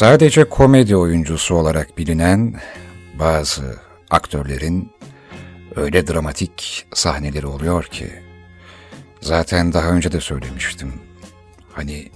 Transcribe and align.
Sadece 0.00 0.44
komedi 0.44 0.96
oyuncusu 0.96 1.54
olarak 1.54 1.98
bilinen 1.98 2.60
bazı 3.18 3.76
aktörlerin 4.10 4.92
öyle 5.76 6.06
dramatik 6.06 6.86
sahneleri 6.94 7.46
oluyor 7.46 7.84
ki 7.84 8.22
zaten 9.20 9.72
daha 9.72 9.88
önce 9.88 10.12
de 10.12 10.20
söylemiştim. 10.20 10.92
Hani 11.72 12.10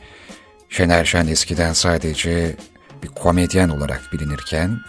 Şener 0.69 1.05
Şen 1.05 1.27
eskiden 1.27 1.73
sadece 1.73 2.57
bir 3.03 3.09
komedyen 3.09 3.69
olarak 3.69 4.03
bilinirken 4.13 4.81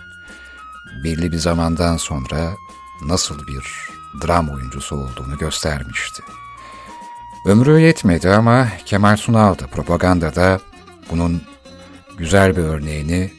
belli 1.03 1.31
bir 1.31 1.37
zamandan 1.37 1.97
sonra 1.97 2.53
nasıl 3.05 3.47
bir 3.47 3.63
dram 4.27 4.49
oyuncusu 4.49 4.95
olduğunu 4.95 5.37
göstermişti. 5.37 6.23
Ömrü 7.45 7.79
yetmedi 7.79 8.29
ama 8.29 8.67
Kemal 8.85 9.17
Sunal 9.17 9.59
da 9.59 9.67
propagandada 9.67 10.59
bunun 11.11 11.41
güzel 12.17 12.55
bir 12.55 12.61
örneğini 12.61 13.31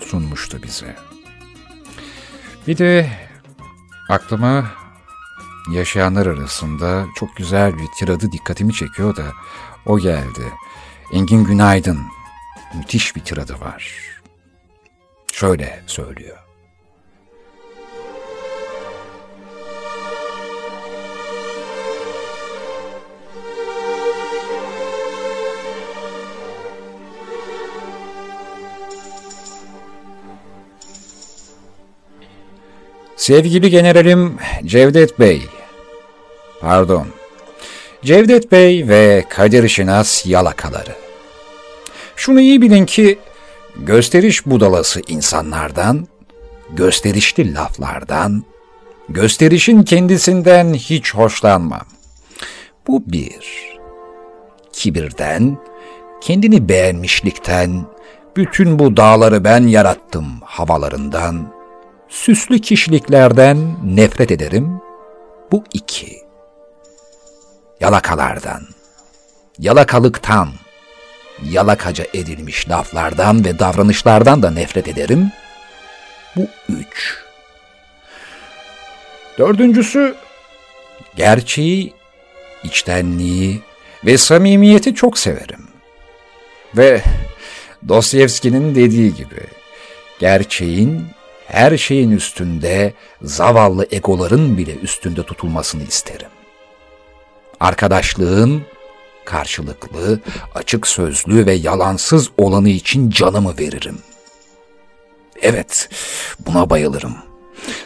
sunmuştu 0.00 0.62
bize. 0.62 0.96
Bir 2.66 2.78
de 2.78 3.10
aklıma 4.08 4.70
yaşayanlar 5.72 6.26
arasında 6.26 7.06
çok 7.16 7.36
güzel 7.36 7.78
bir 7.78 7.86
tiradı 7.98 8.32
dikkatimi 8.32 8.72
çekiyor 8.72 9.16
da 9.16 9.24
o 9.86 9.98
geldi. 9.98 10.52
Engin 11.12 11.44
Günaydın 11.44 11.98
müthiş 12.74 13.16
bir 13.16 13.20
tiradı 13.20 13.60
var. 13.60 13.92
Şöyle 15.32 15.82
söylüyor. 15.86 16.37
Sevgili 33.18 33.70
Generalim 33.70 34.36
Cevdet 34.64 35.20
Bey, 35.20 35.42
pardon, 36.60 37.06
Cevdet 38.04 38.52
Bey 38.52 38.88
ve 38.88 39.24
Kadir 39.30 39.68
Şinas 39.68 40.26
yalakaları. 40.26 40.94
Şunu 42.16 42.40
iyi 42.40 42.62
bilin 42.62 42.86
ki 42.86 43.18
gösteriş 43.76 44.46
budalası 44.46 45.02
insanlardan, 45.08 46.08
gösterişli 46.70 47.54
laflardan, 47.54 48.44
gösterişin 49.08 49.82
kendisinden 49.82 50.74
hiç 50.74 51.14
hoşlanmam. 51.14 51.86
Bu 52.86 53.02
bir. 53.06 53.68
Kibirden, 54.72 55.58
kendini 56.20 56.68
beğenmişlikten, 56.68 57.86
bütün 58.36 58.78
bu 58.78 58.96
dağları 58.96 59.44
ben 59.44 59.66
yarattım 59.66 60.26
havalarından, 60.44 61.57
süslü 62.08 62.60
kişiliklerden 62.60 63.76
nefret 63.96 64.30
ederim. 64.30 64.80
Bu 65.52 65.64
iki. 65.72 66.18
Yalakalardan, 67.80 68.62
yalakalıktan, 69.58 70.48
yalakaca 71.44 72.04
edilmiş 72.14 72.68
laflardan 72.68 73.44
ve 73.44 73.58
davranışlardan 73.58 74.42
da 74.42 74.50
nefret 74.50 74.88
ederim. 74.88 75.32
Bu 76.36 76.46
üç. 76.68 77.18
Dördüncüsü, 79.38 80.14
gerçeği, 81.16 81.92
içtenliği 82.64 83.62
ve 84.04 84.18
samimiyeti 84.18 84.94
çok 84.94 85.18
severim. 85.18 85.68
Ve 86.76 87.02
Dostoyevski'nin 87.88 88.74
dediği 88.74 89.14
gibi, 89.14 89.40
gerçeğin 90.18 91.06
her 91.48 91.76
şeyin 91.76 92.10
üstünde, 92.10 92.92
zavallı 93.22 93.86
egoların 93.90 94.58
bile 94.58 94.74
üstünde 94.74 95.22
tutulmasını 95.22 95.82
isterim. 95.82 96.28
Arkadaşlığın 97.60 98.62
karşılıklı, 99.24 100.20
açık 100.54 100.86
sözlü 100.86 101.46
ve 101.46 101.52
yalansız 101.52 102.30
olanı 102.36 102.68
için 102.68 103.10
canımı 103.10 103.58
veririm. 103.58 103.98
Evet, 105.42 105.88
buna 106.46 106.70
bayılırım. 106.70 107.16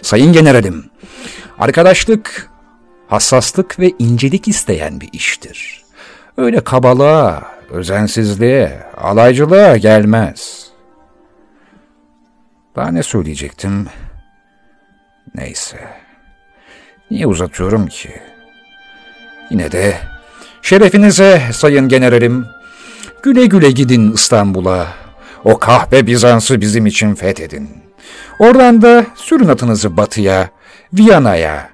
Sayın 0.03 0.33
generalim, 0.33 0.91
arkadaşlık, 1.59 2.51
hassaslık 3.09 3.79
ve 3.79 3.93
incelik 3.99 4.49
isteyen 4.49 5.01
bir 5.01 5.09
iştir. 5.13 5.83
Öyle 6.37 6.61
kabalığa, 6.61 7.43
özensizliğe, 7.71 8.83
alaycılığa 8.97 9.77
gelmez. 9.77 10.72
Daha 12.77 12.91
ne 12.91 13.03
söyleyecektim? 13.03 13.87
Neyse. 15.35 15.79
Niye 17.11 17.27
uzatıyorum 17.27 17.87
ki? 17.87 18.11
Yine 19.51 19.73
de 19.73 19.97
şerefinize 20.63 21.43
sayın 21.53 21.89
generalim. 21.89 22.47
Güle 23.23 23.47
güle 23.47 23.71
gidin 23.71 24.13
İstanbul'a. 24.13 24.89
O 25.45 25.59
kahve 25.59 26.07
Bizans'ı 26.07 26.61
bizim 26.61 26.87
için 26.87 27.15
fethedin. 27.15 27.69
Oradan 28.39 28.83
da 28.83 29.07
sürün 29.15 29.49
atınızı 29.49 29.97
batıya, 29.97 30.51
Viyana'ya. 30.93 31.71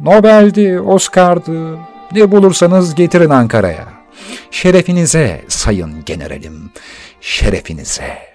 Nobel'di, 0.00 0.80
Oscar'dı, 0.80 1.78
ne 2.12 2.30
bulursanız 2.30 2.94
getirin 2.94 3.30
Ankara'ya. 3.30 3.88
Şerefinize 4.50 5.44
sayın 5.48 6.04
generalim, 6.04 6.70
şerefinize.'' 7.20 8.32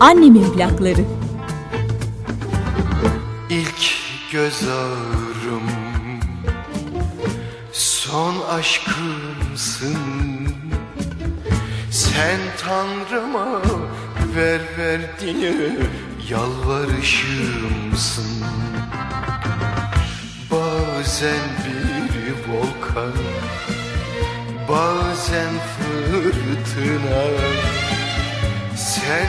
Annemin 0.00 0.52
plakları. 0.52 1.04
İlk 3.50 3.80
göz 4.32 4.62
ağrım 4.62 5.70
Son 7.72 8.34
aşkımsın. 8.50 9.96
Sen 11.90 12.40
Tanrıma 12.58 13.62
ver 14.36 14.60
ver 14.78 15.00
diye 15.20 15.54
yalvarışımsın. 16.30 18.44
Bazen 20.50 21.40
bir 21.64 22.52
volkan 22.52 23.12
Bazen 24.68 25.52
fırtına. 25.76 27.22
Sen 28.76 29.28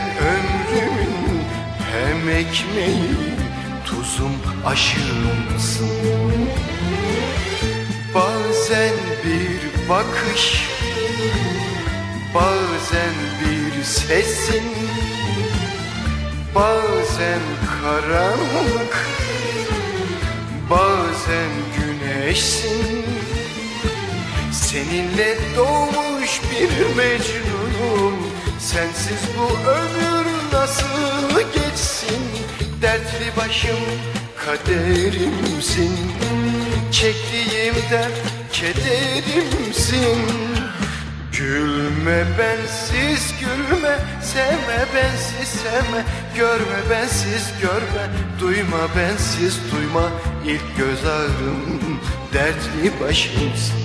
ömrümün 0.72 1.44
hem 1.92 2.30
ekmeği 2.30 3.16
Tuzum 3.86 4.36
aşığımsın 4.66 5.90
Bazen 8.16 8.94
bir 9.26 9.90
bakış 9.90 10.70
Bazen 12.36 13.16
bir 13.42 13.84
sesin 13.84 14.64
Bazen 16.56 17.42
karanlık 17.82 19.12
Bazen 20.70 21.52
güneşsin. 21.78 23.06
Seninle 24.52 25.38
doğmuş 25.58 26.42
bir 26.52 26.96
mecnunum 26.96 28.18
Sensiz 28.60 29.22
bu 29.38 29.70
ömür 29.70 30.21
nasıl 30.54 31.42
geçsin? 31.54 32.24
Dertli 32.82 33.38
başım 33.38 33.80
kaderimsin. 34.46 35.98
Çektiğim 36.92 37.76
dert 37.92 38.22
kederimsin. 38.54 40.18
Gülme 41.32 42.26
bensiz 42.40 43.34
gülme 43.40 44.00
Sevme 44.22 44.86
bensiz 44.96 45.48
sevme. 45.48 46.06
Görme 46.36 46.90
bensiz 46.90 47.54
görme 47.62 48.10
Duyma 48.40 48.88
bensiz 48.98 49.60
duyma. 49.72 50.12
İlk 50.46 50.78
göz 50.78 51.06
ağrım 51.06 52.00
Dertli 52.34 53.00
başımsın 53.02 53.81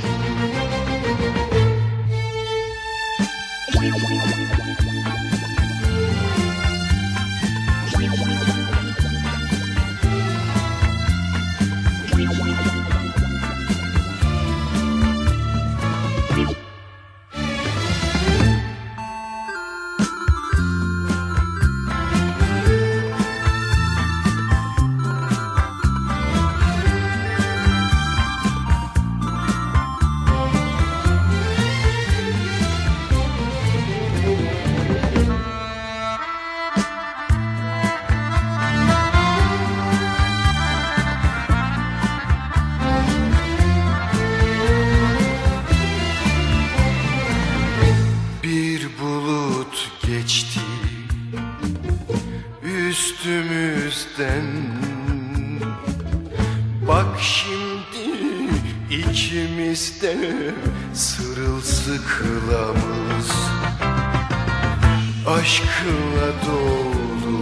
dolu 66.47 67.39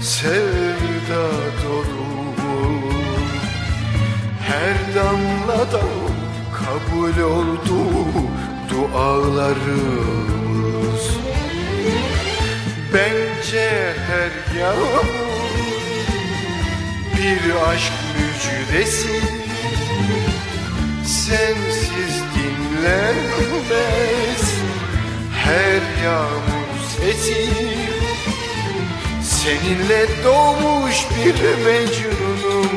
sevda 0.00 1.26
dolu. 1.62 2.06
Her 4.40 4.76
damlada 4.94 5.84
kabul 6.58 7.16
oldu 7.22 7.80
dualarımız. 8.70 11.04
Bence 12.94 13.68
her 14.08 14.32
yağmur 14.58 15.06
bir 17.16 17.40
aşk 17.68 17.92
müjdesi 18.16 19.16
Sensiz 21.04 22.14
dinlenmez 22.34 24.44
her 25.44 25.82
yağmur 26.04 26.55
sesi 27.06 27.48
Seninle 29.22 30.06
doğmuş 30.24 30.96
bir 31.16 31.64
mecnunum. 31.64 32.70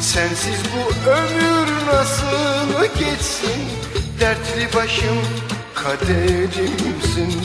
Sensiz 0.00 0.60
bu 0.74 1.10
ömür 1.10 1.86
nasıl 1.86 2.94
geçsin? 2.98 3.62
Dertli 4.20 4.76
başım 4.76 5.18
kaderimsin. 5.74 7.42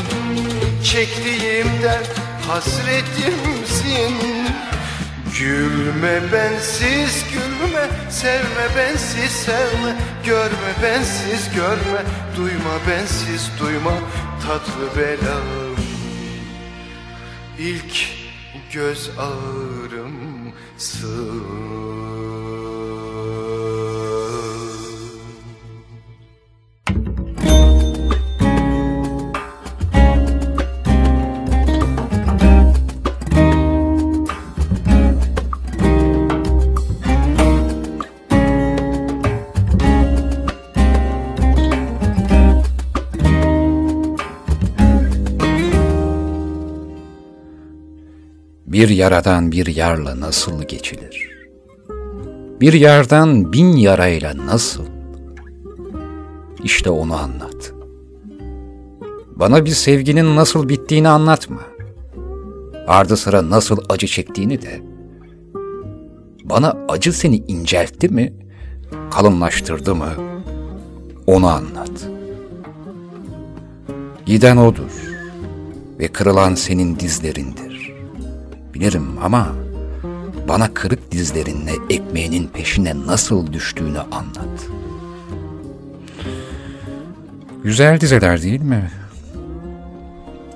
Çektiğim 0.83 1.67
dert 1.83 2.11
hasretimsin. 2.47 4.15
Gülme 5.39 6.21
bensiz 6.33 7.25
gülme 7.33 7.89
Sevme 8.09 8.67
bensiz 8.77 9.31
sevme. 9.31 9.95
Görme 10.25 10.73
bensiz 10.83 11.55
görme. 11.55 12.01
Duyma 12.37 12.75
bensiz 12.89 13.49
duyma. 13.59 13.93
Tatlı 14.47 15.01
belam 15.01 15.64
İlk 17.65 18.09
göz 18.71 19.09
ağrımsın 19.19 20.55
Bir 48.85 48.89
yaradan 48.89 49.51
bir 49.51 49.75
yarla 49.75 50.19
nasıl 50.19 50.63
geçilir? 50.63 51.29
Bir 52.61 52.73
yardan 52.73 53.53
bin 53.53 53.77
yarayla 53.77 54.37
nasıl? 54.37 54.83
İşte 56.63 56.89
onu 56.89 57.15
anlat. 57.15 57.73
Bana 59.35 59.65
bir 59.65 59.71
sevginin 59.71 60.35
nasıl 60.35 60.69
bittiğini 60.69 61.09
anlatma. 61.09 61.61
Ardı 62.87 63.17
sıra 63.17 63.49
nasıl 63.49 63.77
acı 63.89 64.07
çektiğini 64.07 64.61
de. 64.61 64.81
Bana 66.43 66.77
acı 66.87 67.13
seni 67.13 67.37
inceltti 67.37 68.09
mi, 68.09 68.33
kalınlaştırdı 69.11 69.95
mı, 69.95 70.09
onu 71.27 71.47
anlat. 71.47 72.07
Giden 74.25 74.57
odur 74.57 74.91
ve 75.99 76.07
kırılan 76.07 76.55
senin 76.55 76.99
dizlerindir. 76.99 77.74
Bilirim 78.75 79.17
ama 79.23 79.55
bana 80.47 80.73
kırık 80.73 81.11
dizlerinle 81.11 81.71
ekmeğinin 81.89 82.47
peşine 82.47 83.05
nasıl 83.05 83.53
düştüğünü 83.53 83.99
anlat. 83.99 84.67
Güzel 87.63 87.99
dizeler 87.99 88.41
değil 88.41 88.61
mi? 88.61 88.91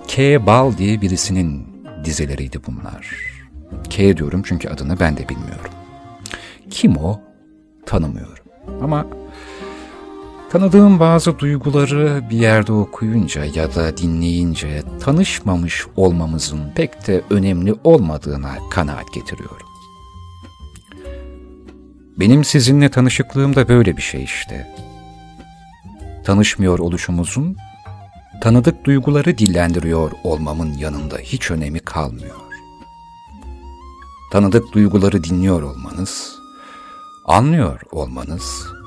K. 0.08 0.46
Bal 0.46 0.78
diye 0.78 1.02
birisinin 1.02 1.68
dizeleriydi 2.06 2.60
bunlar. 2.68 3.16
K 3.90 4.18
diyorum 4.18 4.42
çünkü 4.46 4.70
adını 4.70 5.00
ben 5.00 5.18
de 5.18 5.30
bilmiyorum. 5.30 5.72
Kim 6.70 6.98
o? 6.98 7.22
Tanımıyorum. 7.86 8.44
Ama 8.82 9.06
Tanıdığım 10.52 11.00
bazı 11.00 11.40
duyguları 11.40 12.24
bir 12.30 12.38
yerde 12.38 12.72
okuyunca 12.72 13.46
ya 13.46 13.76
da 13.76 13.98
dinleyince 13.98 14.84
tanışmamış 15.02 15.86
olmamızın 15.96 16.60
pek 16.76 17.08
de 17.08 17.24
önemli 17.30 17.76
olmadığına 17.84 18.58
kanaat 18.72 19.14
getiriyorum. 19.14 19.68
Benim 22.20 22.44
sizinle 22.44 22.92
tanışıklığım 22.92 23.56
da 23.56 23.68
böyle 23.68 23.98
bir 23.98 24.02
şey 24.02 24.24
işte. 24.24 24.76
Tanışmıyor 26.26 26.80
oluşumuzun, 26.80 27.58
tanıdık 28.42 28.86
duyguları 28.86 29.38
dillendiriyor 29.38 30.12
olmamın 30.24 30.74
yanında 30.74 31.18
hiç 31.18 31.52
önemi 31.52 31.80
kalmıyor. 31.80 32.36
Tanıdık 34.32 34.74
duyguları 34.74 35.24
dinliyor 35.24 35.62
olmanız, 35.62 36.36
anlıyor 37.26 37.82
olmanız, 37.92 38.79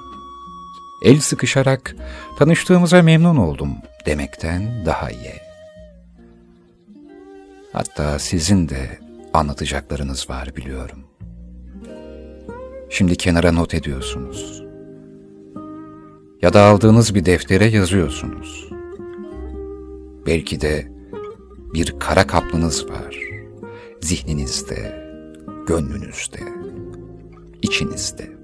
el 1.02 1.21
sıkışarak 1.21 1.97
tanıştığımıza 2.38 3.02
memnun 3.02 3.37
oldum 3.37 3.71
demekten 4.06 4.87
daha 4.87 5.11
iyi. 5.11 5.35
Hatta 7.73 8.18
sizin 8.18 8.68
de 8.68 8.99
anlatacaklarınız 9.35 10.30
var 10.30 10.56
biliyorum. 10.56 11.04
Şimdi 12.90 13.16
kenara 13.16 13.52
not 13.52 13.75
ediyorsunuz. 13.75 14.62
Ya 16.42 16.52
da 16.52 16.62
aldığınız 16.62 17.14
bir 17.14 17.25
deftere 17.25 17.64
yazıyorsunuz. 17.64 18.71
Belki 20.26 20.61
de 20.61 20.92
bir 21.75 21.99
kara 21.99 22.26
kaplınız 22.26 22.88
var. 22.88 23.18
Zihninizde, 24.00 25.06
gönlünüzde, 25.66 26.40
içinizde. 27.62 28.41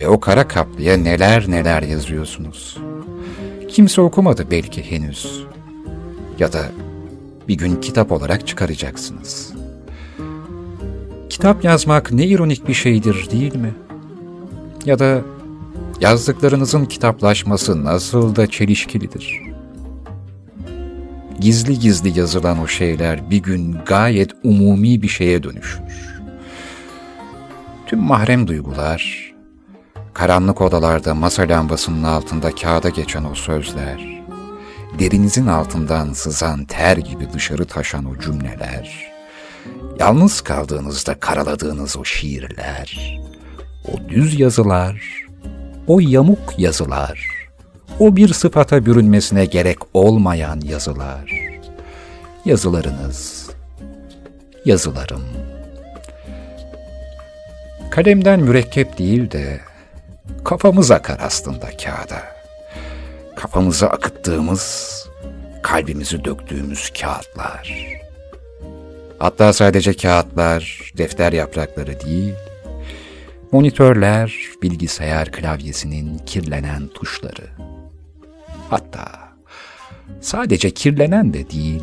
Ve 0.00 0.08
o 0.08 0.20
kara 0.20 0.48
kaplıya 0.48 0.96
neler 0.96 1.50
neler 1.50 1.82
yazıyorsunuz. 1.82 2.78
Kimse 3.68 4.00
okumadı 4.00 4.46
belki 4.50 4.90
henüz. 4.90 5.44
Ya 6.38 6.52
da 6.52 6.66
bir 7.48 7.54
gün 7.54 7.76
kitap 7.76 8.12
olarak 8.12 8.46
çıkaracaksınız. 8.46 9.52
Kitap 11.30 11.64
yazmak 11.64 12.12
ne 12.12 12.26
ironik 12.26 12.68
bir 12.68 12.74
şeydir 12.74 13.30
değil 13.30 13.56
mi? 13.56 13.74
Ya 14.84 14.98
da 14.98 15.20
yazdıklarınızın 16.00 16.84
kitaplaşması 16.84 17.84
nasıl 17.84 18.36
da 18.36 18.46
çelişkilidir. 18.46 19.40
Gizli 21.40 21.78
gizli 21.78 22.18
yazılan 22.18 22.58
o 22.58 22.66
şeyler 22.66 23.30
bir 23.30 23.42
gün 23.42 23.76
gayet 23.86 24.30
umumi 24.44 25.02
bir 25.02 25.08
şeye 25.08 25.42
dönüşür. 25.42 25.80
Tüm 27.86 28.00
mahrem 28.00 28.46
duygular, 28.46 29.25
karanlık 30.16 30.60
odalarda 30.60 31.14
masa 31.14 31.42
lambasının 31.42 32.02
altında 32.02 32.54
kağıda 32.54 32.88
geçen 32.88 33.24
o 33.24 33.34
sözler, 33.34 34.22
derinizin 34.98 35.46
altından 35.46 36.12
sızan 36.12 36.64
ter 36.64 36.96
gibi 36.96 37.32
dışarı 37.32 37.64
taşan 37.64 38.04
o 38.04 38.18
cümleler, 38.18 39.12
yalnız 40.00 40.40
kaldığınızda 40.40 41.20
karaladığınız 41.20 41.96
o 41.96 42.04
şiirler, 42.04 43.18
o 43.92 44.08
düz 44.08 44.40
yazılar, 44.40 45.26
o 45.86 46.00
yamuk 46.00 46.54
yazılar, 46.58 47.48
o 48.00 48.16
bir 48.16 48.32
sıfata 48.32 48.86
bürünmesine 48.86 49.44
gerek 49.44 49.78
olmayan 49.94 50.60
yazılar, 50.60 51.32
yazılarınız, 52.44 53.50
yazılarım. 54.64 55.24
Kalemden 57.90 58.40
mürekkep 58.40 58.98
değil 58.98 59.30
de 59.30 59.60
kafamız 60.44 60.90
akar 60.90 61.18
aslında 61.22 61.66
kağıda. 61.76 62.36
Kafamıza 63.36 63.86
akıttığımız, 63.86 65.06
kalbimizi 65.62 66.24
döktüğümüz 66.24 66.90
kağıtlar. 67.00 67.86
Hatta 69.18 69.52
sadece 69.52 69.96
kağıtlar, 69.96 70.92
defter 70.98 71.32
yaprakları 71.32 72.00
değil, 72.00 72.34
monitörler, 73.52 74.34
bilgisayar 74.62 75.32
klavyesinin 75.32 76.18
kirlenen 76.18 76.88
tuşları. 76.88 77.46
Hatta 78.70 79.06
sadece 80.20 80.70
kirlenen 80.70 81.34
de 81.34 81.50
değil, 81.50 81.82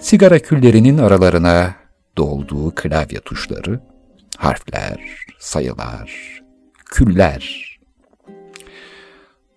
sigara 0.00 0.38
küllerinin 0.38 0.98
aralarına 0.98 1.74
dolduğu 2.16 2.74
klavye 2.74 3.20
tuşları, 3.20 3.80
harfler, 4.36 4.98
sayılar, 5.38 6.40
küller. 6.94 7.76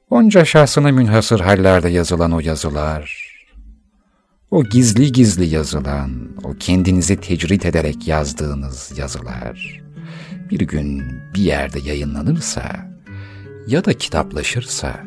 Onca 0.09 0.45
şahsına 0.45 0.91
münhasır 0.91 1.39
hallerde 1.39 1.89
yazılan 1.89 2.31
o 2.31 2.39
yazılar, 2.39 3.33
o 4.51 4.63
gizli 4.63 5.11
gizli 5.11 5.45
yazılan, 5.45 6.11
o 6.43 6.53
kendinizi 6.59 7.21
tecrit 7.21 7.65
ederek 7.65 8.07
yazdığınız 8.07 8.93
yazılar, 8.97 9.83
bir 10.49 10.59
gün 10.59 11.03
bir 11.33 11.41
yerde 11.41 11.79
yayınlanırsa 11.79 12.89
ya 13.67 13.85
da 13.85 13.93
kitaplaşırsa, 13.93 14.99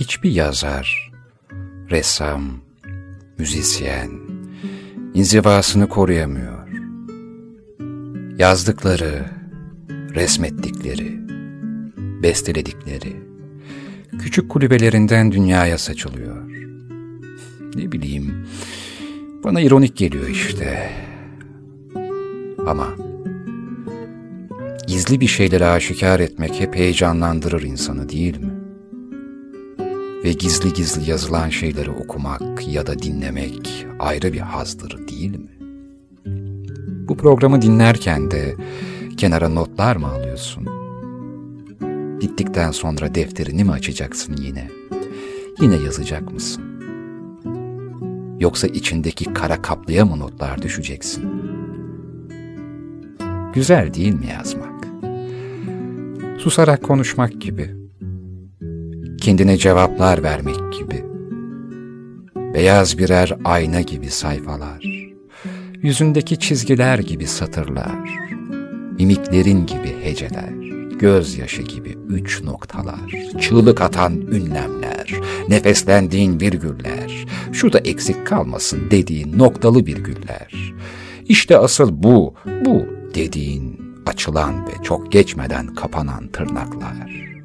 hiçbir 0.00 0.30
yazar, 0.30 1.12
ressam, 1.90 2.42
müzisyen 3.38 4.10
inzivasını 5.14 5.88
koruyamıyor. 5.88 6.68
Yazdıkları, 8.38 9.41
resmettikleri, 10.14 11.20
besteledikleri, 12.22 13.16
küçük 14.18 14.50
kulübelerinden 14.50 15.32
dünyaya 15.32 15.78
saçılıyor. 15.78 16.36
Ne 17.74 17.92
bileyim, 17.92 18.46
bana 19.44 19.60
ironik 19.60 19.96
geliyor 19.96 20.28
işte. 20.28 20.90
Ama 22.66 22.88
gizli 24.86 25.20
bir 25.20 25.26
şeyleri 25.26 25.66
aşikar 25.66 26.20
etmek 26.20 26.60
hep 26.60 26.74
heyecanlandırır 26.74 27.62
insanı 27.62 28.08
değil 28.08 28.36
mi? 28.40 28.52
Ve 30.24 30.32
gizli 30.32 30.72
gizli 30.72 31.10
yazılan 31.10 31.48
şeyleri 31.48 31.90
okumak 31.90 32.68
ya 32.68 32.86
da 32.86 32.98
dinlemek 32.98 33.86
ayrı 33.98 34.32
bir 34.32 34.40
hazdır 34.40 35.08
değil 35.08 35.36
mi? 35.36 35.50
Bu 37.08 37.16
programı 37.16 37.62
dinlerken 37.62 38.30
de 38.30 38.54
kenara 39.16 39.48
notlar 39.48 39.96
mı 39.96 40.06
alıyorsun? 40.06 40.66
Bittikten 42.20 42.70
sonra 42.70 43.14
defterini 43.14 43.64
mi 43.64 43.72
açacaksın 43.72 44.36
yine? 44.36 44.70
Yine 45.60 45.76
yazacak 45.76 46.32
mısın? 46.32 46.64
Yoksa 48.40 48.66
içindeki 48.66 49.24
kara 49.34 49.62
kaplıya 49.62 50.04
mı 50.04 50.18
notlar 50.18 50.62
düşeceksin? 50.62 51.42
Güzel 53.54 53.94
değil 53.94 54.14
mi 54.14 54.26
yazmak? 54.26 54.86
Susarak 56.38 56.82
konuşmak 56.82 57.40
gibi. 57.40 57.70
Kendine 59.20 59.56
cevaplar 59.56 60.22
vermek 60.22 60.72
gibi. 60.72 61.04
Beyaz 62.54 62.98
birer 62.98 63.36
ayna 63.44 63.80
gibi 63.80 64.10
sayfalar. 64.10 65.12
Yüzündeki 65.82 66.38
çizgiler 66.38 66.98
gibi 66.98 67.26
satırlar. 67.26 68.31
Mimiklerin 69.02 69.66
gibi 69.66 69.96
heceler 70.02 70.52
gözyaşı 70.98 71.62
gibi 71.62 71.98
üç 72.08 72.42
noktalar, 72.42 73.12
çığlık 73.40 73.80
atan 73.80 74.12
ünlemler, 74.12 75.14
nefeslendiğin 75.48 76.40
virgüller, 76.40 77.26
şu 77.52 77.72
da 77.72 77.78
eksik 77.78 78.26
kalmasın 78.26 78.90
dediğin 78.90 79.38
noktalı 79.38 79.86
virgüller. 79.86 80.74
İşte 81.28 81.58
asıl 81.58 82.02
bu, 82.02 82.34
bu 82.64 82.86
dediğin 83.14 83.80
açılan 84.06 84.66
ve 84.66 84.72
çok 84.82 85.12
geçmeden 85.12 85.74
kapanan 85.74 86.28
tırnaklar. 86.28 87.40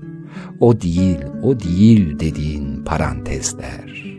O 0.60 0.82
değil, 0.82 1.18
o 1.44 1.60
değil 1.60 2.20
dediğin 2.20 2.84
parantezler. 2.84 4.18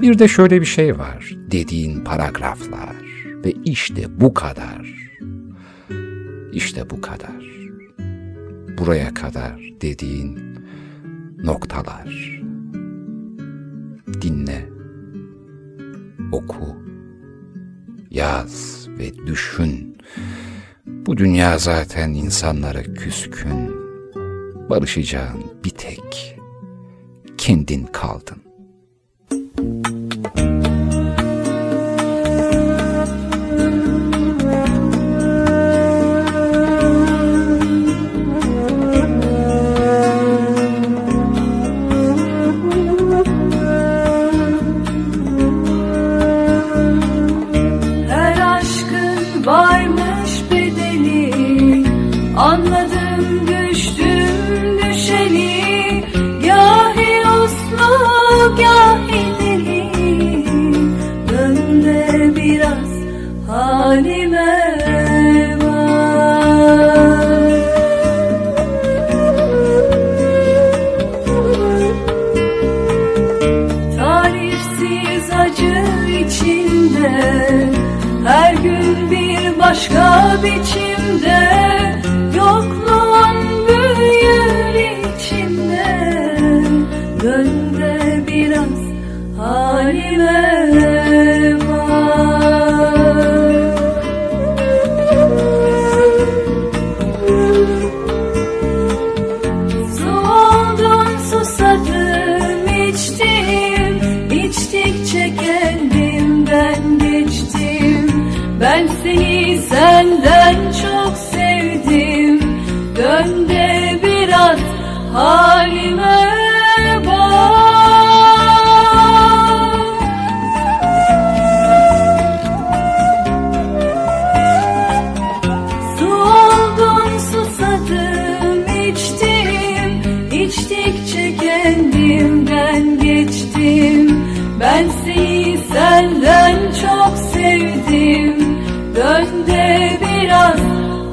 Bir 0.00 0.18
de 0.18 0.28
şöyle 0.28 0.60
bir 0.60 0.66
şey 0.66 0.98
var 0.98 1.36
dediğin 1.50 2.04
paragraflar 2.04 2.96
ve 3.44 3.52
işte 3.64 4.20
bu 4.20 4.34
kadar. 4.34 5.01
İşte 6.52 6.90
bu 6.90 7.00
kadar 7.00 7.42
buraya 8.78 9.14
kadar 9.14 9.60
dediğin 9.80 10.58
noktalar. 11.38 12.40
Dinle, 14.22 14.68
oku, 16.32 16.76
yaz 18.10 18.86
ve 18.88 19.26
düşün. 19.26 19.96
Bu 20.86 21.16
dünya 21.16 21.58
zaten 21.58 22.10
insanlara 22.10 22.82
küskün. 22.82 23.82
Barışacağın 24.70 25.44
bir 25.64 25.70
tek 25.70 26.38
kendin 27.38 27.84
kaldın. 27.84 28.51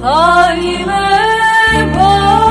Halime 0.01 1.09
bak. 1.95 2.49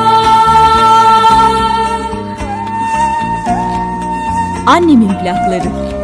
Annemin 4.66 5.08
plakları 5.08 5.97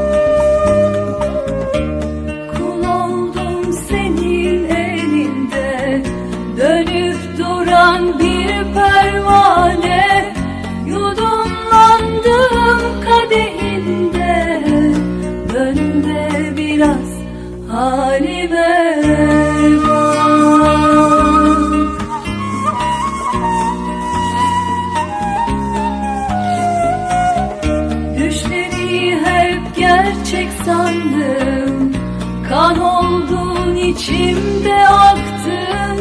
içimde 34.05 34.89
aktın 34.89 35.99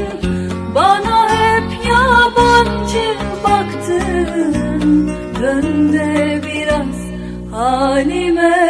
Bana 0.76 1.30
hep 1.30 1.86
yabancı 1.89 3.18
baktın. 3.44 5.08
Dön 5.42 5.94
de 5.94 6.42
biraz 6.46 6.96
halime 7.52 8.62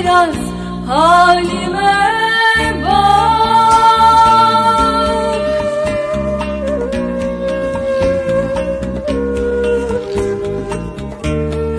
biraz 0.00 0.36
halime 0.86 2.00
bak. 2.82 3.40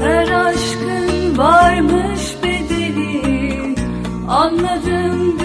Her 0.04 0.28
aşkın 0.32 1.38
varmış 1.38 2.36
bedeli 2.44 3.76
Anladım 4.30 5.40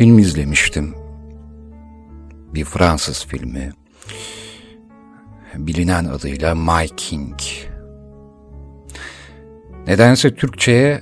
film 0.00 0.18
izlemiştim. 0.18 0.94
Bir 2.54 2.64
Fransız 2.64 3.26
filmi. 3.26 3.70
Bilinen 5.54 6.04
adıyla 6.04 6.54
My 6.54 6.88
King. 6.96 7.40
Nedense 9.86 10.34
Türkçe'ye 10.34 11.00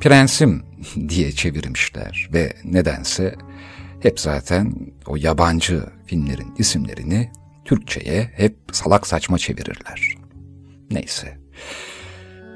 Prensim 0.00 0.62
diye 1.08 1.32
çevirmişler 1.32 2.28
ve 2.32 2.52
nedense 2.64 3.34
hep 4.02 4.20
zaten 4.20 4.74
o 5.06 5.16
yabancı 5.16 5.82
filmlerin 6.06 6.54
isimlerini 6.58 7.30
Türkçe'ye 7.64 8.30
hep 8.36 8.56
salak 8.72 9.06
saçma 9.06 9.38
çevirirler. 9.38 10.14
Neyse. 10.90 11.38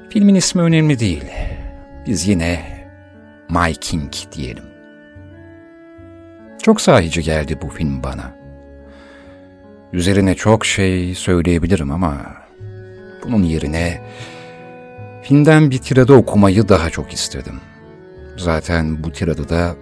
Filmin 0.09 0.35
ismi 0.35 0.61
önemli 0.61 0.99
değil. 0.99 1.25
Biz 2.07 2.27
yine 2.27 2.63
My 3.49 3.73
King 3.73 4.13
diyelim. 4.35 4.74
Çok 6.65 6.81
sahici 6.81 7.23
geldi 7.23 7.57
bu 7.61 7.69
film 7.69 8.03
bana. 8.03 8.35
Üzerine 9.93 10.35
çok 10.35 10.65
şey 10.65 11.15
söyleyebilirim 11.15 11.91
ama 11.91 12.17
bunun 13.23 13.43
yerine 13.43 14.01
filmden 15.23 15.71
bir 15.71 15.77
tirada 15.77 16.13
okumayı 16.13 16.69
daha 16.69 16.89
çok 16.89 17.13
istedim. 17.13 17.61
Zaten 18.37 19.03
bu 19.03 19.11
tiradı 19.11 19.49
da 19.49 19.75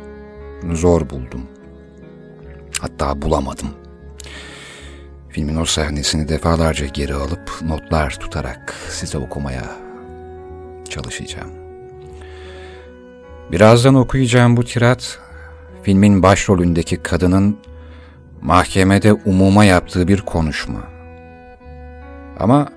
zor 0.72 1.10
buldum. 1.10 1.42
Hatta 2.80 3.22
bulamadım. 3.22 3.70
Filmin 5.30 5.56
o 5.56 5.66
sahnesini 5.66 6.30
defalarca 6.30 6.86
geri 6.86 7.14
alıp 7.14 7.52
notlar 7.62 8.20
tutarak 8.20 8.76
size 8.90 9.18
okumaya 9.18 9.64
çalışacağım. 10.90 11.52
Birazdan 13.52 13.96
okuyacağım 13.96 14.58
bu 14.58 14.64
tirat, 14.64 15.20
filmin 15.84 16.24
başrolündeki 16.24 17.04
kadının 17.04 17.58
mahkemede 18.42 19.14
umuma 19.14 19.66
yaptığı 19.66 20.08
bir 20.08 20.22
konuşma. 20.22 20.80
Ama 22.40 22.70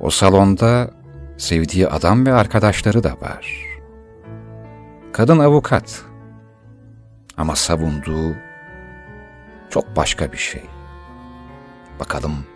o 0.00 0.10
salonda 0.10 0.90
sevdiği 1.38 1.88
adam 1.88 2.26
ve 2.26 2.32
arkadaşları 2.32 3.04
da 3.04 3.10
var. 3.10 3.66
Kadın 5.12 5.38
avukat 5.38 6.02
ama 7.36 7.56
savunduğu 7.56 8.34
çok 9.70 9.96
başka 9.96 10.32
bir 10.32 10.38
şey. 10.38 10.62
Bakalım 12.00 12.46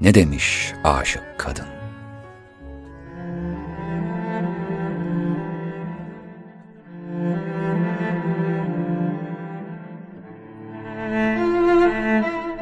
ne 0.00 0.14
demiş 0.14 0.72
aşık 0.84 1.22
kadın? 1.38 1.77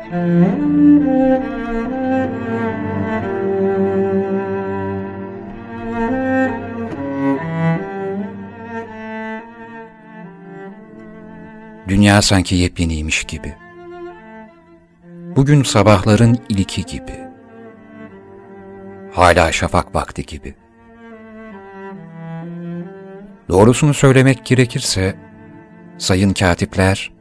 Dünya 0.07 0.19
sanki 12.23 12.55
yepyeniymiş 12.55 13.25
gibi. 13.25 13.55
Bugün 15.37 15.62
sabahların 15.62 16.38
ilki 16.49 16.85
gibi. 16.85 17.21
Hala 19.12 19.53
şafak 19.53 19.95
vakti 19.95 20.27
gibi. 20.27 20.55
Doğrusunu 23.49 23.95
söylemek 23.95 24.47
gerekirse, 24.47 25.16
sayın 25.99 26.33
katipler, 26.33 27.15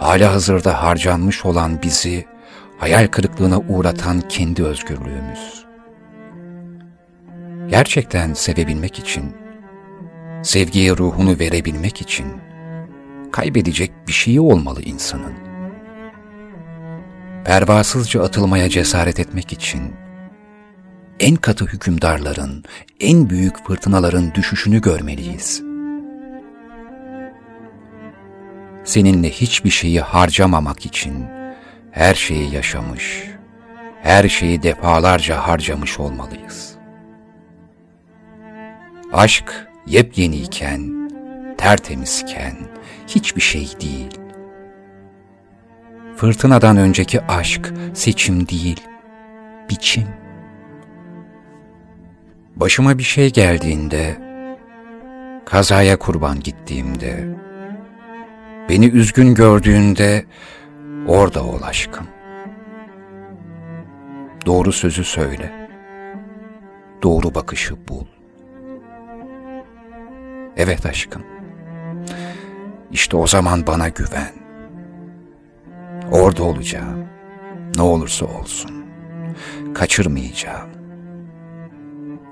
hala 0.00 0.32
hazırda 0.32 0.82
harcanmış 0.82 1.44
olan 1.44 1.82
bizi 1.82 2.26
hayal 2.78 3.06
kırıklığına 3.06 3.58
uğratan 3.58 4.20
kendi 4.20 4.64
özgürlüğümüz. 4.64 5.66
Gerçekten 7.68 8.34
sevebilmek 8.34 8.98
için, 8.98 9.36
sevgiye 10.42 10.96
ruhunu 10.96 11.38
verebilmek 11.38 12.00
için, 12.00 12.26
kaybedecek 13.32 13.92
bir 14.08 14.12
şeyi 14.12 14.40
olmalı 14.40 14.82
insanın. 14.82 15.34
Pervasızca 17.44 18.22
atılmaya 18.22 18.68
cesaret 18.68 19.20
etmek 19.20 19.52
için, 19.52 19.92
en 21.20 21.36
katı 21.36 21.66
hükümdarların, 21.66 22.64
en 23.00 23.30
büyük 23.30 23.66
fırtınaların 23.66 24.34
düşüşünü 24.34 24.80
görmeliyiz. 24.80 25.69
Seninle 28.84 29.30
hiçbir 29.30 29.70
şeyi 29.70 30.00
harcamamak 30.00 30.86
için 30.86 31.26
her 31.90 32.14
şeyi 32.14 32.54
yaşamış, 32.54 33.24
her 34.02 34.28
şeyi 34.28 34.62
defalarca 34.62 35.46
harcamış 35.46 36.00
olmalıyız. 36.00 36.74
Aşk 39.12 39.68
yepyeniyken, 39.86 41.10
tertemizken, 41.58 42.56
hiçbir 43.06 43.40
şey 43.40 43.68
değil. 43.80 44.18
Fırtınadan 46.16 46.76
önceki 46.76 47.22
aşk 47.22 47.72
seçim 47.94 48.48
değil, 48.48 48.80
biçim. 49.70 50.08
Başıma 52.56 52.98
bir 52.98 53.02
şey 53.02 53.32
geldiğinde, 53.32 54.18
kazaya 55.44 55.98
kurban 55.98 56.40
gittiğimde, 56.40 57.28
beni 58.70 58.86
üzgün 58.86 59.34
gördüğünde 59.34 60.24
orada 61.06 61.44
ol 61.44 61.62
aşkım. 61.62 62.06
Doğru 64.46 64.72
sözü 64.72 65.04
söyle, 65.04 65.68
doğru 67.02 67.34
bakışı 67.34 67.88
bul. 67.88 68.04
Evet 70.56 70.86
aşkım. 70.86 71.22
İşte 72.90 73.16
o 73.16 73.26
zaman 73.26 73.66
bana 73.66 73.88
güven. 73.88 74.32
Orada 76.10 76.42
olacağım. 76.42 77.06
Ne 77.76 77.82
olursa 77.82 78.26
olsun. 78.26 78.84
Kaçırmayacağım. 79.74 80.70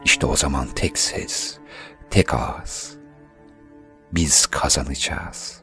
İşte 0.04 0.26
o 0.26 0.36
zaman 0.36 0.66
tek 0.74 0.98
ses, 0.98 1.58
tek 2.10 2.34
ağız. 2.34 2.96
Biz 4.12 4.46
kazanacağız. 4.46 5.57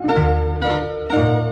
Música 0.00 1.49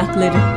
Annemin 0.00 0.51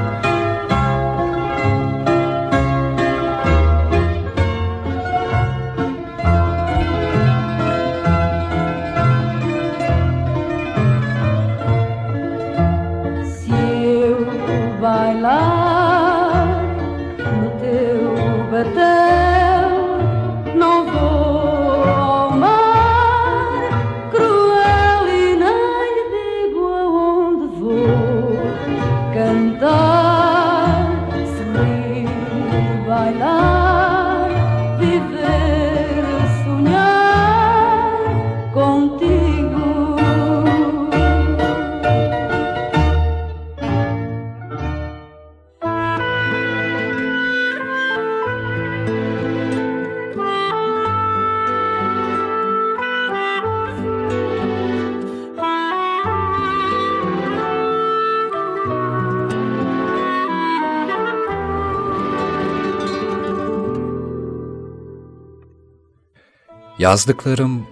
Yazdıklarım, 66.85 67.67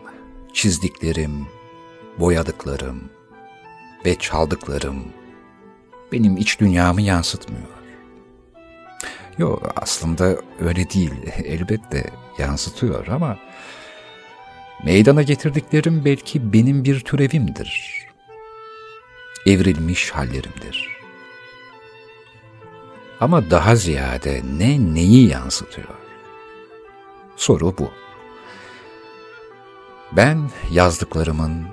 çizdiklerim, 0.54 1.47
boyadıklarım 2.19 3.10
ve 4.06 4.15
çaldıklarım 4.15 5.04
benim 6.12 6.38
iç 6.38 6.60
dünyamı 6.60 7.02
yansıtmıyor. 7.02 7.67
Yo 9.38 9.60
aslında 9.76 10.38
öyle 10.60 10.89
değil. 10.89 11.12
Elbette 11.43 12.10
yansıtıyor 12.38 13.08
ama 13.08 13.38
meydana 14.86 15.21
getirdiklerim 15.21 16.06
belki 16.06 16.54
benim 16.54 16.84
bir 16.84 16.99
türevimdir. 16.99 18.02
Evrilmiş 19.45 20.12
hallerimdir. 20.12 20.97
Ama 23.19 23.49
daha 23.49 23.76
ziyade 23.76 24.41
ne 24.58 24.93
neyi 24.93 25.30
yansıtıyor? 25.30 25.88
Soru 27.36 27.78
bu. 27.78 28.02
Ben 30.15 30.49
yazdıklarımın, 30.71 31.65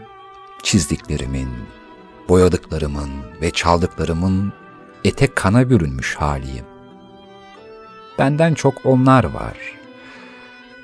çizdiklerimin, 0.62 1.48
boyadıklarımın 2.28 3.10
ve 3.42 3.50
çaldıklarımın 3.50 4.52
ete 5.04 5.34
kana 5.34 5.70
bürünmüş 5.70 6.14
haliyim. 6.14 6.64
Benden 8.18 8.54
çok 8.54 8.86
onlar 8.86 9.24
var. 9.24 9.56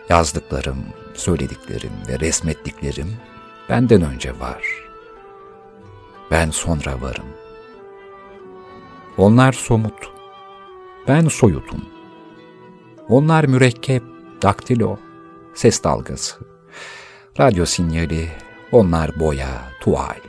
Yazdıklarım, 0.08 0.78
söylediklerim 1.14 1.92
ve 2.08 2.20
resmettiklerim 2.20 3.16
benden 3.68 4.02
önce 4.02 4.40
var. 4.40 4.62
Ben 6.30 6.50
sonra 6.50 7.00
varım. 7.02 7.26
Onlar 9.16 9.52
somut. 9.52 10.10
Ben 11.08 11.28
soyutum. 11.28 11.84
Onlar 13.08 13.44
mürekkep, 13.44 14.02
daktilo, 14.42 14.98
ses 15.54 15.84
dalgası, 15.84 16.36
radyo 17.40 17.66
sinyali, 17.66 18.28
onlar 18.72 19.20
boya, 19.20 19.72
tuval, 19.80 20.20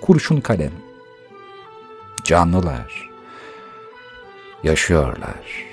kurşun 0.00 0.40
kalem. 0.40 0.72
Canlılar. 2.24 3.10
Yaşıyorlar. 4.62 5.66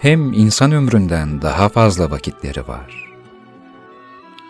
Hem 0.00 0.32
insan 0.32 0.72
ömründen 0.72 1.42
daha 1.42 1.68
fazla 1.68 2.10
vakitleri 2.10 2.68
var. 2.68 3.12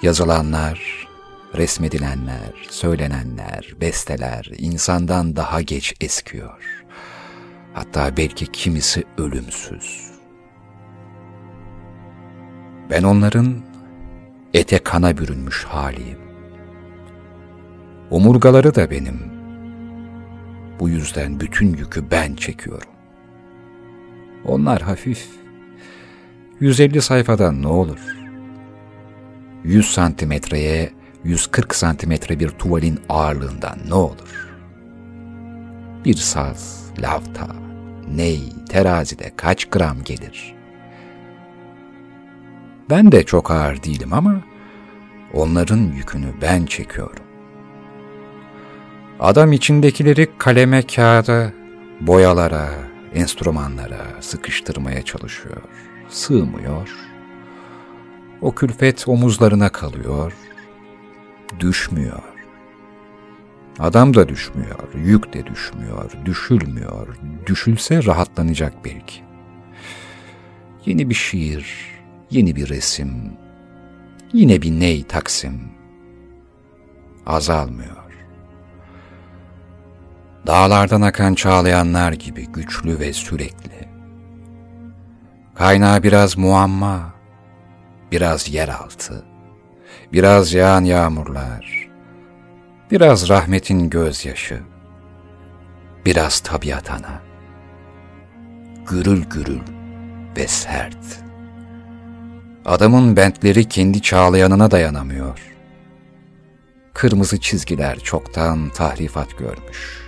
Yazılanlar, 0.03 1.09
resmedilenler, 1.55 2.67
söylenenler, 2.71 3.75
besteler 3.81 4.51
insandan 4.59 5.37
daha 5.37 5.63
geç 5.63 5.95
eskiyor. 6.01 6.85
Hatta 7.75 8.17
belki 8.17 8.47
kimisi 8.47 9.05
ölümsüz. 9.19 10.11
Ben 12.91 13.03
onların 13.03 13.72
ete 14.55 14.79
kana 14.79 15.19
bürünmüş 15.19 15.65
haliyim. 15.65 16.19
Omurgaları 18.11 18.75
da 18.75 18.91
benim. 18.91 19.33
Bu 20.81 20.89
yüzden 20.89 21.41
bütün 21.41 21.77
yükü 21.77 22.11
ben 22.11 22.35
çekiyorum. 22.35 22.91
Onlar 24.45 24.83
hafif. 24.83 25.29
150 26.61 27.03
sayfadan 27.03 27.63
ne 27.63 27.69
olur? 27.69 28.17
100 29.65 29.87
santimetreye 29.91 30.93
140 31.25 31.75
santimetre 31.75 32.41
bir 32.41 32.49
tuvalin 32.49 33.01
ağırlığından 33.09 33.79
ne 33.89 33.95
olur? 33.95 34.49
Bir 36.05 36.15
saz, 36.15 36.91
lavta, 36.99 37.49
ney, 38.15 38.53
terazide 38.69 39.33
kaç 39.37 39.65
gram 39.65 40.05
gelir? 40.05 40.62
Ben 42.93 43.13
de 43.13 43.25
çok 43.25 43.51
ağır 43.51 43.83
değilim 43.83 44.13
ama 44.13 44.43
onların 45.33 45.79
yükünü 45.79 46.27
ben 46.43 46.67
çekiyorum. 46.67 47.25
Adam 49.21 49.53
içindekileri 49.53 50.29
kaleme, 50.39 50.83
kağıda, 50.83 51.53
boyalara, 52.01 52.71
enstrümanlara 53.15 54.07
sıkıştırmaya 54.21 55.03
çalışıyor. 55.03 55.63
Sığmıyor. 56.09 56.89
O 58.41 58.55
külfet 58.55 59.09
omuzlarına 59.09 59.69
kalıyor. 59.69 60.33
Düşmüyor. 61.61 62.23
Adam 63.79 64.15
da 64.15 64.29
düşmüyor, 64.29 64.95
yük 64.95 65.33
de 65.33 65.47
düşmüyor, 65.47 66.11
düşülmüyor. 66.25 67.17
Düşülse 67.47 68.05
rahatlanacak 68.05 68.85
belki. 68.85 69.21
Yeni 70.87 71.11
bir 71.11 71.15
şiir, 71.15 71.92
yeni 72.33 72.57
bir 72.57 72.69
resim, 72.69 73.33
yine 74.33 74.63
bir 74.63 74.71
ney 74.71 75.03
taksim. 75.05 75.73
Azalmıyor. 77.27 78.03
Dağlardan 80.47 81.03
akan 81.03 81.35
çağlayanlar 81.35 82.13
gibi 82.13 82.47
güçlü 82.47 83.01
ve 83.01 83.13
sürekli. 83.13 83.89
Kaynağı 85.55 86.03
biraz 86.03 86.39
muamma, 86.39 87.15
biraz 88.13 88.49
yeraltı, 88.49 89.25
biraz 90.13 90.53
yağan 90.53 90.85
yağmurlar, 90.85 91.91
biraz 92.91 93.29
rahmetin 93.29 93.91
gözyaşı, 93.91 94.61
biraz 96.07 96.41
tabiat 96.41 96.91
ana. 96.91 97.23
Gürül 98.91 99.25
gürül 99.25 99.61
ve 100.37 100.49
sert. 100.49 101.22
Adamın 102.65 103.17
bentleri 103.17 103.69
kendi 103.69 104.03
çağlayanına 104.03 104.71
dayanamıyor. 104.71 105.39
Kırmızı 106.95 107.41
çizgiler 107.41 107.99
çoktan 107.99 108.69
tahrifat 108.69 109.39
görmüş. 109.39 110.03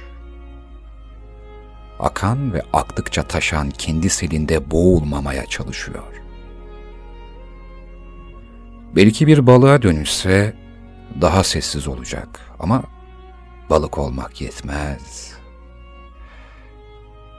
Akan 1.98 2.52
ve 2.52 2.62
aktıkça 2.72 3.22
taşan 3.22 3.70
kendi 3.70 4.10
selinde 4.10 4.70
boğulmamaya 4.70 5.46
çalışıyor. 5.46 6.22
Belki 8.96 9.26
bir 9.26 9.46
balığa 9.46 9.82
dönüşse 9.82 10.54
daha 11.20 11.44
sessiz 11.44 11.88
olacak 11.88 12.40
ama 12.58 12.82
balık 13.70 13.98
olmak 13.98 14.40
yetmez. 14.40 15.34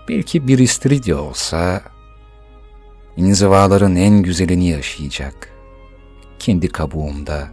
Belki 0.10 0.48
bir 0.48 0.60
istiridye 0.60 1.16
olsa 1.16 1.82
inzivaların 3.18 3.96
en 3.96 4.22
güzelini 4.24 4.68
yaşayacak. 4.68 5.50
Kendi 6.40 6.68
kabuğumda, 6.68 7.48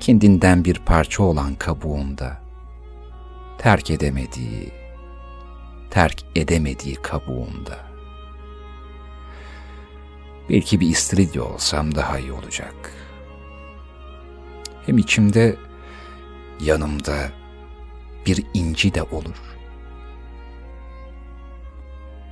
kendinden 0.00 0.64
bir 0.64 0.78
parça 0.78 1.22
olan 1.22 1.54
kabuğumda, 1.54 2.42
terk 3.58 3.90
edemediği, 3.90 4.72
terk 5.90 6.24
edemediği 6.36 6.94
kabuğumda. 6.94 7.92
Belki 10.50 10.80
bir 10.80 10.88
istiridye 10.88 11.42
olsam 11.42 11.94
daha 11.94 12.18
iyi 12.18 12.32
olacak. 12.32 12.92
Hem 14.86 14.98
içimde, 14.98 15.56
yanımda 16.60 17.32
bir 18.26 18.44
inci 18.54 18.94
de 18.94 19.02
olur. 19.02 19.56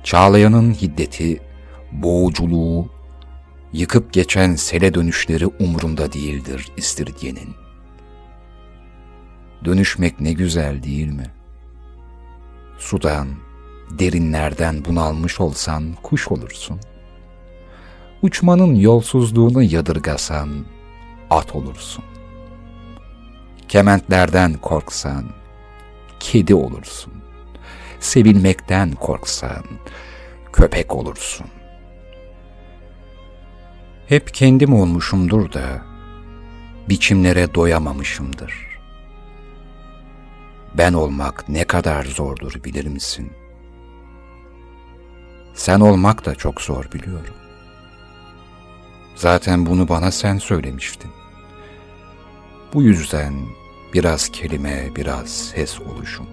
Çağlayanın 0.03 0.73
hiddeti, 0.73 1.50
boğuculuğu, 1.91 2.89
yıkıp 3.73 4.13
geçen 4.13 4.55
sele 4.55 4.93
dönüşleri 4.93 5.47
umrunda 5.47 6.13
değildir 6.13 6.71
istiridyenin. 6.77 7.55
Dönüşmek 9.65 10.19
ne 10.19 10.33
güzel 10.33 10.83
değil 10.83 11.07
mi? 11.07 11.31
Sudan, 12.77 13.27
derinlerden 13.99 14.85
bunalmış 14.85 15.39
olsan 15.39 15.93
kuş 16.03 16.27
olursun. 16.27 16.79
Uçmanın 18.21 18.75
yolsuzluğunu 18.75 19.63
yadırgasan 19.63 20.65
at 21.29 21.55
olursun. 21.55 22.03
Kementlerden 23.67 24.53
korksan 24.53 25.25
kedi 26.19 26.55
olursun. 26.55 27.13
Sevilmekten 27.99 28.91
korksan 28.91 29.63
köpek 30.53 30.95
olursun. 30.95 31.47
Hep 34.11 34.33
kendim 34.33 34.73
olmuşumdur 34.73 35.53
da 35.53 35.81
biçimlere 36.89 37.55
doyamamışımdır. 37.55 38.53
Ben 40.77 40.93
olmak 40.93 41.49
ne 41.49 41.63
kadar 41.63 42.03
zordur 42.05 42.63
bilir 42.63 42.85
misin? 42.87 43.33
Sen 45.53 45.79
olmak 45.79 46.25
da 46.25 46.35
çok 46.35 46.61
zor 46.61 46.91
biliyorum. 46.91 47.33
Zaten 49.15 49.65
bunu 49.65 49.89
bana 49.89 50.11
sen 50.11 50.37
söylemiştin. 50.37 51.11
Bu 52.73 52.83
yüzden 52.83 53.33
biraz 53.93 54.29
kelime, 54.29 54.95
biraz 54.95 55.29
ses 55.29 55.81
oluşum. 55.81 56.27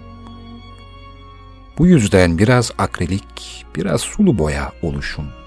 Bu 1.79 1.87
yüzden 1.87 2.39
biraz 2.39 2.71
akrilik, 2.79 3.67
biraz 3.77 4.01
sulu 4.01 4.39
boya 4.39 4.73
oluşum. 4.83 5.38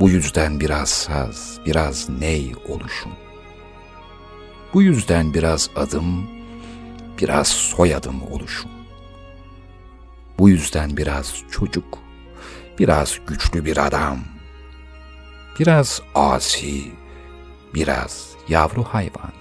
Bu 0.00 0.10
yüzden 0.10 0.60
biraz 0.60 0.88
saz, 0.88 1.60
biraz 1.66 2.08
ney 2.08 2.52
oluşum. 2.68 3.12
Bu 4.74 4.82
yüzden 4.82 5.34
biraz 5.34 5.70
adım, 5.76 6.30
biraz 7.20 7.48
soyadım 7.48 8.22
oluşum. 8.32 8.70
Bu 10.38 10.48
yüzden 10.48 10.96
biraz 10.96 11.34
çocuk, 11.50 11.98
biraz 12.78 13.18
güçlü 13.26 13.64
bir 13.64 13.86
adam, 13.86 14.18
biraz 15.58 16.02
asi, 16.14 16.92
biraz 17.74 18.28
yavru 18.48 18.84
hayvan. 18.84 19.32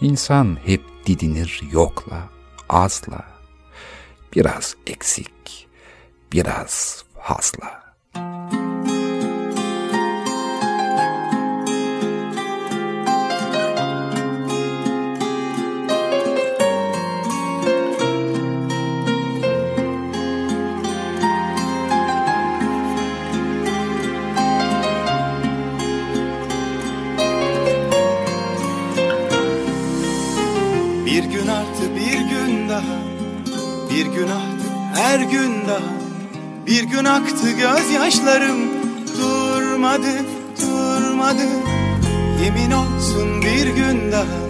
İnsan 0.00 0.58
hep 0.64 0.82
didinir 1.06 1.60
yokla, 1.72 2.28
azla, 2.68 3.24
biraz 4.34 4.76
eksik, 4.86 5.68
biraz 6.32 7.04
fazla. 7.22 7.81
Bir 33.96 34.06
gün 34.06 34.28
aktı 34.28 34.68
her 34.94 35.20
gün 35.20 35.52
daha. 35.68 35.92
Bir 36.66 36.82
gün 36.82 37.04
aktı 37.04 37.50
gözyaşlarım. 37.50 38.58
Durmadı 39.18 40.12
durmadı. 40.60 41.46
Yemin 42.44 42.70
olsun 42.70 43.42
bir 43.42 43.66
gün 43.66 44.12
daha. 44.12 44.42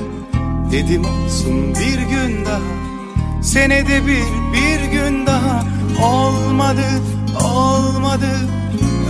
Dedim 0.72 1.04
olsun 1.04 1.74
bir 1.74 1.98
gün 1.98 2.44
daha. 2.44 3.42
Senede 3.42 4.06
bir 4.06 4.24
bir 4.52 4.92
gün 4.92 5.26
daha. 5.26 5.64
Olmadı 6.02 6.84
olmadı. 7.44 8.38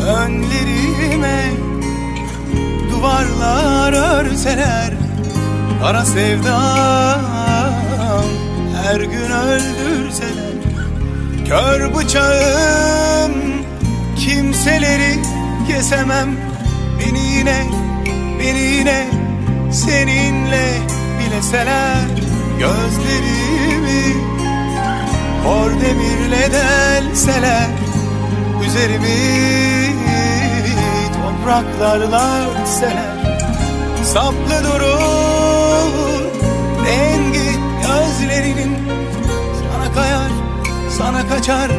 Önlerime 0.06 1.50
Duvarlar 2.90 3.92
örseler. 3.92 4.94
Kara 5.82 6.04
sevdam 6.04 7.41
her 8.82 9.00
gün 9.00 9.30
öldürseler 9.30 10.52
Kör 11.52 11.94
bıçağım. 11.94 13.32
Kimseleri 14.16 15.22
kesemem. 15.68 16.36
Beni 16.98 17.20
yine, 17.20 17.66
beni 18.38 18.58
yine 18.58 19.06
seninle 19.72 20.78
bileseler. 21.18 22.06
Gözlerimi 22.58 24.14
kor 25.44 25.70
demirle 25.70 26.52
delseler. 26.52 27.68
Üzerimi 28.66 29.16
topraklarla 31.12 32.40
örtseler. 32.40 33.36
Saplı 34.04 34.64
durur 34.64 35.92
rengi 36.86 37.41
sana 41.02 41.28
kaçar 41.28 41.70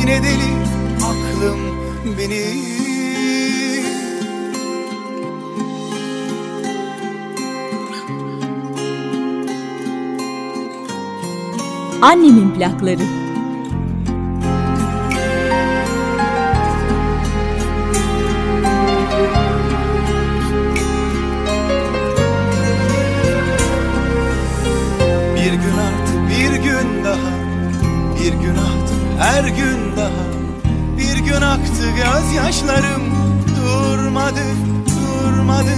Yine 0.00 0.22
deli 0.22 0.50
aklım 0.96 1.58
benim 2.18 2.74
Annemin 12.02 12.50
plakları. 12.50 13.23
Her 29.18 29.44
gün 29.44 29.96
daha 29.96 30.24
Bir 30.98 31.16
gün 31.18 31.40
aktı 31.40 31.90
gözyaşlarım. 31.96 33.02
Durmadı 33.56 34.44
durmadı. 35.24 35.76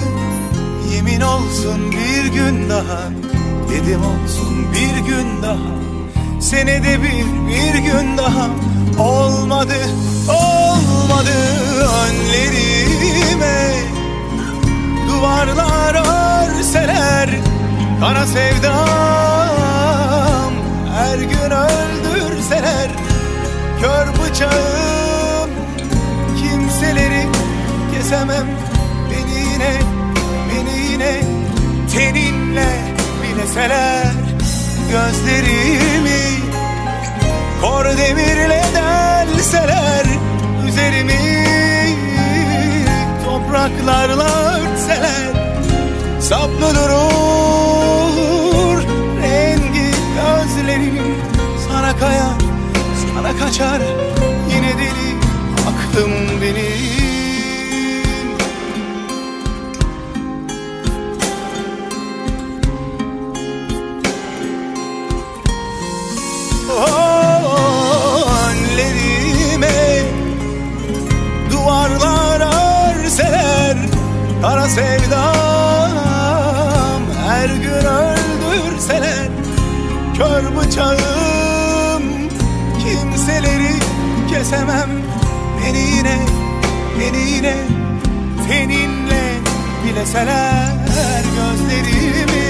Yemin 0.95 1.21
olsun 1.21 1.93
bir 1.93 2.27
gün 2.33 2.71
daha. 2.71 3.09
Dedim 3.71 4.01
olsun 4.01 4.67
bir 4.73 4.97
gün 5.07 5.43
daha. 5.43 5.77
Senede 6.41 7.03
bir 7.03 7.27
bir 7.49 7.75
gün 7.79 8.19
daha. 8.19 8.49
Olmadı 8.99 9.75
olmadı 10.29 11.37
önlerime. 12.07 13.75
Duvarlar 15.09 15.95
örseler 16.59 17.31
Kara 18.01 18.27
sevdam. 18.27 18.77
Her 20.95 21.19
gün 21.19 21.51
öldürseler 21.51 23.06
Kör 23.81 24.07
bıçağım 24.09 25.51
Kimseleri 26.37 27.27
kesemem. 27.95 28.47
Beni 29.11 29.41
yine 29.41 29.81
Beni 30.49 30.93
yine 30.93 31.21
Teninle 31.93 32.69
bileseler 33.23 34.13
Gözlerimi 34.91 36.47
Kor 37.61 37.85
demirle 37.85 38.63
delseler. 38.75 40.07
Üzerimi 40.69 41.47
Topraklarla 43.25 44.25
örtseler. 44.25 45.33
Saplı 46.21 46.75
durur 46.75 47.16
kaçar. 53.57 53.81
Yine 54.51 54.73
deli 54.79 55.17
aklım 55.69 56.13
benim. 56.43 56.97
Oh, 66.71 68.29
önlerime 68.49 70.03
duvarlar 71.51 72.41
örseler 73.05 73.77
Kara 74.43 74.69
sevdam 74.69 75.91
her 77.27 77.49
gün 77.49 77.87
öldürseler. 77.87 79.29
Kör 80.17 80.57
bıçağım 80.57 81.36
kesemem. 84.39 84.91
Beni 85.59 85.79
yine, 85.79 86.17
beni 86.99 87.31
yine 87.31 87.55
seninle 88.49 89.23
bileseler 89.85 90.73
gözlerimi. 91.37 92.49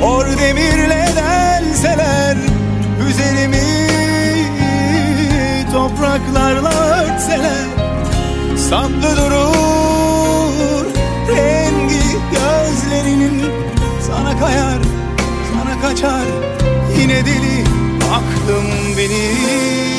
Kor 0.00 0.26
demirle 0.26 1.08
delseler 1.16 2.36
üzerimi. 3.08 3.62
Topraklarla 5.72 6.70
örtseler 6.70 7.66
Saplı 8.70 9.16
durur. 9.16 10.86
Rengi 11.28 12.02
gözlerinin 12.32 13.42
Sana 14.06 14.38
kayar, 14.38 14.78
sana 15.52 15.80
kaçar. 15.82 16.26
Yine 16.98 17.26
deli 17.26 17.64
aklım 18.12 18.96
benim 18.98 19.91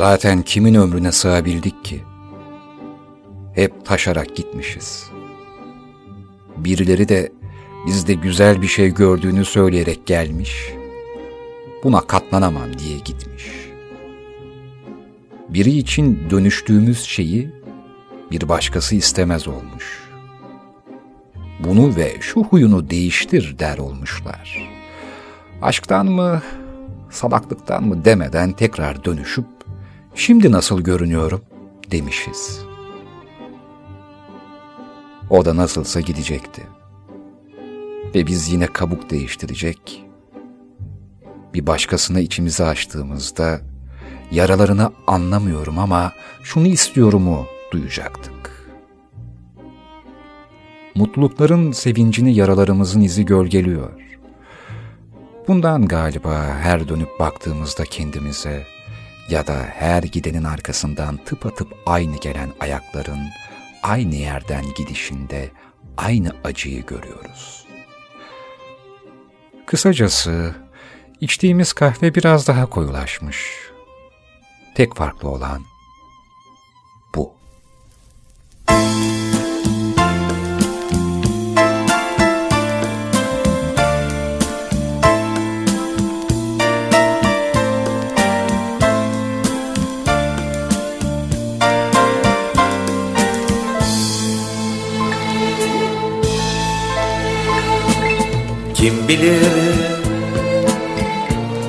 Zaten 0.00 0.42
kimin 0.42 0.74
ömrüne 0.74 1.12
sığabildik 1.12 1.84
ki? 1.84 2.00
Hep 3.54 3.86
taşarak 3.86 4.36
gitmişiz. 4.36 5.10
Birileri 6.56 7.08
de 7.08 7.32
bizde 7.86 8.14
güzel 8.14 8.62
bir 8.62 8.66
şey 8.66 8.94
gördüğünü 8.94 9.44
söyleyerek 9.44 10.06
gelmiş. 10.06 10.72
Buna 11.84 12.00
katlanamam 12.00 12.78
diye 12.78 12.98
gitmiş. 12.98 13.44
Biri 15.48 15.70
için 15.70 16.30
dönüştüğümüz 16.30 17.02
şeyi 17.02 17.50
bir 18.30 18.48
başkası 18.48 18.96
istemez 18.96 19.48
olmuş. 19.48 20.08
Bunu 21.58 21.96
ve 21.96 22.16
şu 22.20 22.42
huyunu 22.42 22.90
değiştir 22.90 23.58
der 23.58 23.78
olmuşlar. 23.78 24.68
Aşktan 25.62 26.06
mı, 26.06 26.42
salaklıktan 27.10 27.84
mı 27.84 28.04
demeden 28.04 28.52
tekrar 28.52 29.04
dönüşüp 29.04 29.59
şimdi 30.14 30.52
nasıl 30.52 30.80
görünüyorum 30.80 31.40
demişiz. 31.90 32.60
O 35.30 35.44
da 35.44 35.56
nasılsa 35.56 36.00
gidecekti. 36.00 36.62
Ve 38.14 38.26
biz 38.26 38.52
yine 38.52 38.66
kabuk 38.66 39.10
değiştirecek, 39.10 40.04
bir 41.54 41.66
başkasına 41.66 42.20
içimizi 42.20 42.64
açtığımızda 42.64 43.60
yaralarını 44.30 44.92
anlamıyorum 45.06 45.78
ama 45.78 46.12
şunu 46.42 46.66
istiyorumu 46.66 47.46
duyacaktık. 47.72 48.70
Mutlulukların 50.94 51.72
sevincini 51.72 52.34
yaralarımızın 52.34 53.00
izi 53.00 53.24
gölgeliyor. 53.24 53.90
Bundan 55.48 55.86
galiba 55.86 56.44
her 56.44 56.88
dönüp 56.88 57.08
baktığımızda 57.20 57.84
kendimize 57.84 58.66
ya 59.30 59.46
da 59.46 59.66
her 59.74 60.02
gidenin 60.02 60.44
arkasından 60.44 61.16
tıpatıp 61.16 61.68
aynı 61.86 62.16
gelen 62.16 62.48
ayakların 62.60 63.20
aynı 63.82 64.14
yerden 64.14 64.64
gidişinde 64.76 65.50
aynı 65.96 66.32
acıyı 66.44 66.86
görüyoruz. 66.86 67.66
Kısacası 69.66 70.54
içtiğimiz 71.20 71.72
kahve 71.72 72.14
biraz 72.14 72.48
daha 72.48 72.66
koyulaşmış. 72.66 73.56
Tek 74.74 74.96
farklı 74.96 75.28
olan 75.28 75.69
bilir. 99.10 99.40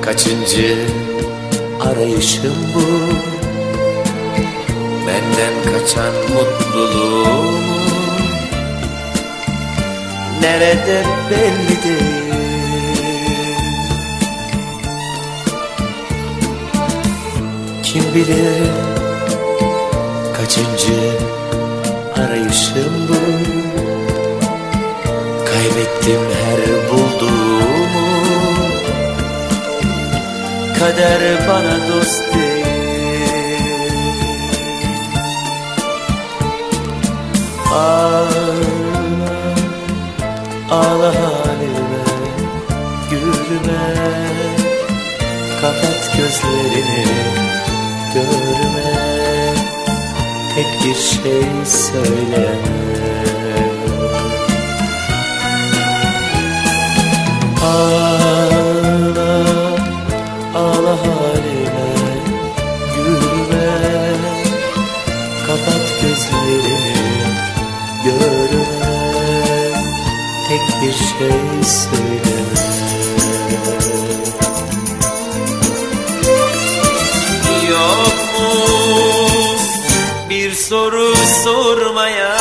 Kaçıncı 0.02 0.76
arayışım 1.80 2.56
bu? 2.74 2.82
Benden 5.06 5.54
kaçan 5.72 6.12
mutluluğum 6.34 7.62
Nerede 10.40 11.02
belli 11.30 11.82
değil 11.84 12.32
Kim 17.82 18.02
bilir 18.14 18.70
kaçıncı 20.36 21.00
arayışım 22.16 23.08
bu? 23.08 23.22
Kaybettim 25.46 26.20
her 26.44 26.81
Kader 30.82 31.48
bana 31.48 31.76
dost 31.88 32.34
değil. 32.34 33.92
Ağla, 37.72 38.26
ağla 40.70 41.12
halime, 41.14 42.04
gülme 43.10 43.84
Kapat 45.60 46.16
gözlerini, 46.16 47.06
görme 48.14 48.94
Tek 50.54 50.84
bir 50.84 50.94
şey 50.94 51.46
söyleme 51.66 52.92
Ağla, 57.64 58.21
bir 70.82 70.92
şey 70.92 71.62
söyleme 71.64 72.62
Yok 77.70 78.16
mu 78.38 78.50
bir 80.30 80.52
soru 80.52 81.14
sormaya? 81.44 82.38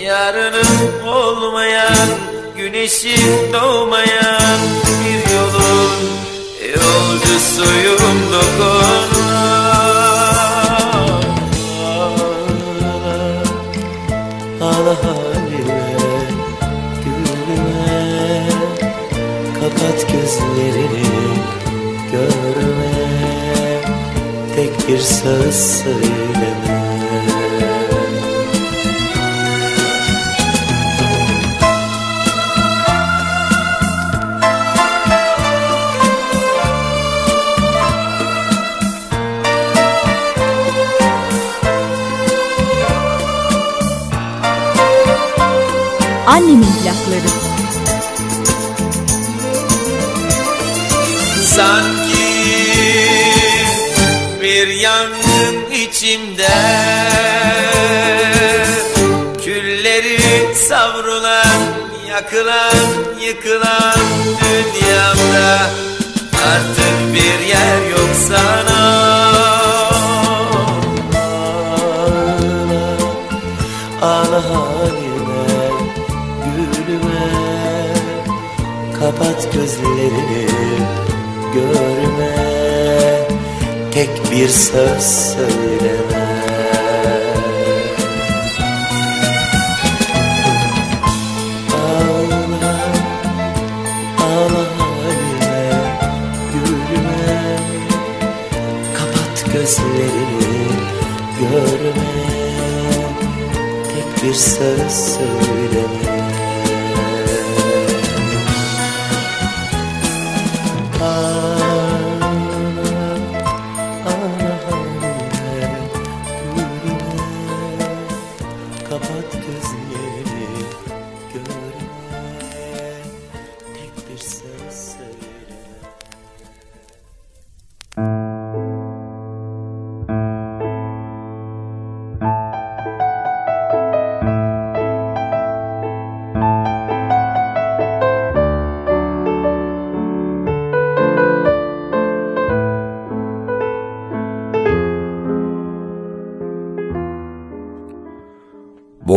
Yarının 0.00 1.06
olmayan 1.06 2.08
Güneşin 2.56 3.52
doğmayan 3.52 4.21
bir 25.52 26.01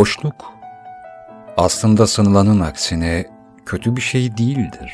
Boşluk 0.06 0.54
aslında 1.58 2.08
sanılanın 2.08 2.60
aksine 2.60 3.26
kötü 3.66 3.96
bir 3.96 4.02
şey 4.02 4.38
değildir. 4.38 4.94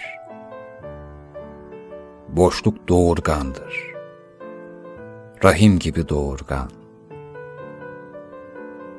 Boşluk 2.30 2.88
doğurgandır. 2.88 3.93
Rahim 5.43 5.80
gibi 5.80 6.09
doğurgan. 6.09 6.72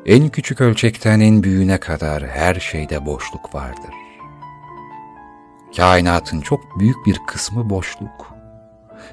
En 0.06 0.28
küçük 0.28 0.60
ölçekten 0.60 1.20
en 1.20 1.42
büyüğüne 1.42 1.80
kadar 1.80 2.26
her 2.26 2.54
şeyde 2.54 3.06
boşluk 3.06 3.54
vardır. 3.54 3.94
Kainatın 5.76 6.40
çok 6.40 6.78
büyük 6.78 7.06
bir 7.06 7.18
kısmı 7.26 7.70
boşluk. 7.70 8.34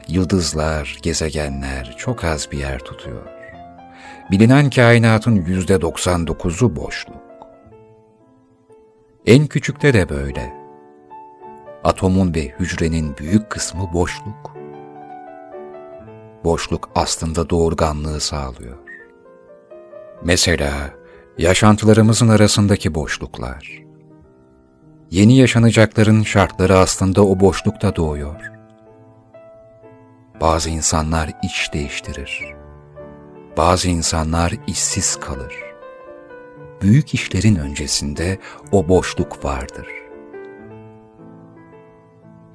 Yıldızlar, 0.07 0.97
gezegenler 1.01 1.95
çok 1.97 2.23
az 2.23 2.51
bir 2.51 2.57
yer 2.57 2.79
tutuyor. 2.79 3.38
Bilinen 4.31 4.69
kainatın 4.69 5.35
yüzde 5.35 5.73
99'u 5.73 6.75
boşluk. 6.75 7.17
En 9.25 9.47
küçükte 9.47 9.93
de 9.93 10.09
böyle. 10.09 10.53
Atomun 11.83 12.35
ve 12.35 12.47
hücrenin 12.59 13.17
büyük 13.17 13.49
kısmı 13.49 13.93
boşluk. 13.93 14.55
Boşluk 16.43 16.89
aslında 16.95 17.49
doğurganlığı 17.49 18.19
sağlıyor. 18.19 18.77
Mesela 20.23 20.71
yaşantılarımızın 21.37 22.29
arasındaki 22.29 22.95
boşluklar. 22.95 23.83
Yeni 25.11 25.37
yaşanacakların 25.37 26.23
şartları 26.23 26.77
aslında 26.77 27.25
o 27.25 27.39
boşlukta 27.39 27.95
doğuyor. 27.95 28.51
Bazı 30.41 30.69
insanlar 30.69 31.29
iç 31.43 31.73
değiştirir. 31.73 32.58
Bazı 33.59 33.89
insanlar 33.89 34.53
işsiz 34.67 35.15
kalır. 35.15 35.53
Büyük 36.81 37.13
işlerin 37.13 37.55
öncesinde 37.55 38.39
o 38.71 38.87
boşluk 38.87 39.45
vardır. 39.45 39.87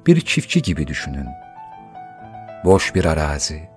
Bir 0.07 0.21
çiftçi 0.21 0.61
gibi 0.61 0.87
düşünün. 0.87 1.27
Boş 2.63 2.95
bir 2.95 3.05
arazi, 3.05 3.69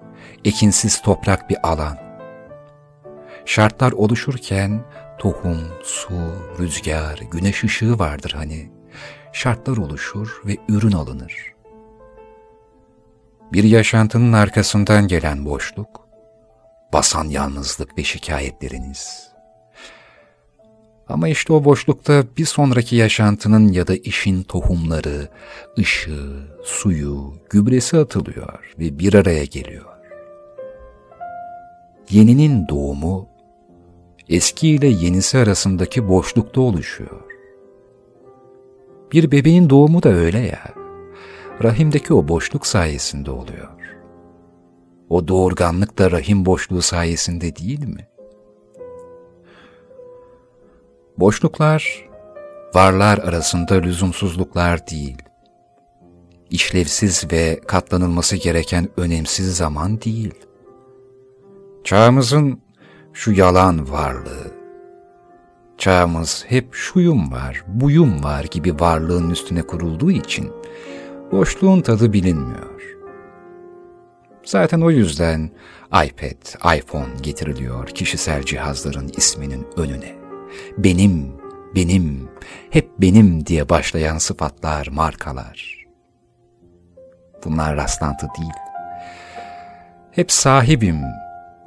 ekinsiz 0.45 1.03
toprak 1.03 1.51
bir 1.51 1.57
alan 1.63 1.99
Şartlar 3.45 3.93
oluşurken 3.93 4.85
tohum, 5.19 5.61
su, 5.83 6.35
rüzgar, 6.59 7.19
güneş 7.31 7.65
ışığı 7.65 7.99
vardır 7.99 8.33
hani. 8.37 8.71
Şartlar 9.33 9.77
oluşur 9.77 10.43
ve 10.45 10.57
ürün 10.69 10.93
alınır. 10.93 11.55
Bir 13.53 13.65
yaşantının 13.65 14.33
arkasından 14.33 15.09
gelen 15.09 15.45
boşluk, 15.45 16.08
basan 16.93 17.25
yalnızlık 17.25 17.99
ve 17.99 18.05
şikayetleriniz. 18.05 19.29
Ama 21.09 21.29
işte 21.29 21.53
o 21.53 21.65
boşlukta 21.65 22.25
bir 22.37 22.45
sonraki 22.45 22.97
yaşantının 22.97 23.69
ya 23.73 23.87
da 23.87 23.97
işin 23.97 24.43
tohumları, 24.43 25.29
ışığı, 25.79 26.57
suyu, 26.65 27.35
gübresi 27.51 27.99
atılıyor 27.99 28.75
ve 28.79 28.99
bir 28.99 29.15
araya 29.15 29.45
geliyor. 29.45 29.85
Yeninin 32.11 32.69
doğumu 32.69 33.29
eski 34.29 34.69
ile 34.69 34.87
yenisi 34.87 35.39
arasındaki 35.39 36.09
boşlukta 36.09 36.61
oluşuyor. 36.61 37.21
Bir 39.13 39.31
bebeğin 39.31 39.71
doğumu 39.71 40.03
da 40.03 40.09
öyle 40.09 40.39
ya, 40.39 40.75
rahimdeki 41.63 42.15
o 42.15 42.29
boşluk 42.29 42.67
sayesinde 42.67 43.31
oluyor. 43.31 43.78
O 45.11 45.29
doğurganlık 45.29 45.99
da 45.99 46.11
rahim 46.11 46.47
boşluğu 46.47 46.83
sayesinde 46.83 47.57
değil 47.57 47.87
mi? 47.87 48.09
Boşluklar, 51.19 52.09
varlar 52.75 53.19
arasında 53.19 53.75
lüzumsuzluklar 53.75 54.87
değil. 54.87 55.17
İşlevsiz 56.51 57.33
ve 57.33 57.61
katlanılması 57.67 58.37
gereken 58.37 58.89
önemsiz 58.97 59.57
zaman 59.57 60.01
değil. 60.01 60.35
Çağımızın 61.85 62.61
şu 63.13 63.33
yalan 63.33 63.91
varlığı. 63.91 64.59
Çağımız 65.79 66.45
hep 66.49 66.75
şuyum 66.75 67.33
var, 67.33 67.65
buyum 67.67 68.25
var 68.25 68.45
gibi 68.45 68.81
varlığın 68.81 69.31
üstüne 69.31 69.63
kurulduğu 69.63 70.11
için 70.11 70.53
boşluğun 71.33 71.81
tadı 71.81 72.13
bilinmiyor. 72.13 72.98
Zaten 74.49 74.81
o 74.81 74.91
yüzden 74.91 75.51
iPad, 76.05 76.77
iPhone 76.79 77.09
getiriliyor 77.23 77.89
kişisel 77.89 78.43
cihazların 78.43 79.13
isminin 79.17 79.67
önüne. 79.77 80.15
Benim, 80.79 81.33
benim, 81.75 82.29
hep 82.71 82.91
benim 82.99 83.47
diye 83.47 83.69
başlayan 83.69 84.19
sıfatlar, 84.19 84.87
markalar. 84.87 85.87
Bunlar 87.45 87.77
rastlantı 87.77 88.27
değil. 88.39 88.53
Hep 90.11 90.33
sahibim, 90.33 91.01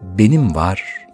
benim 0.01 0.55
var, 0.55 1.07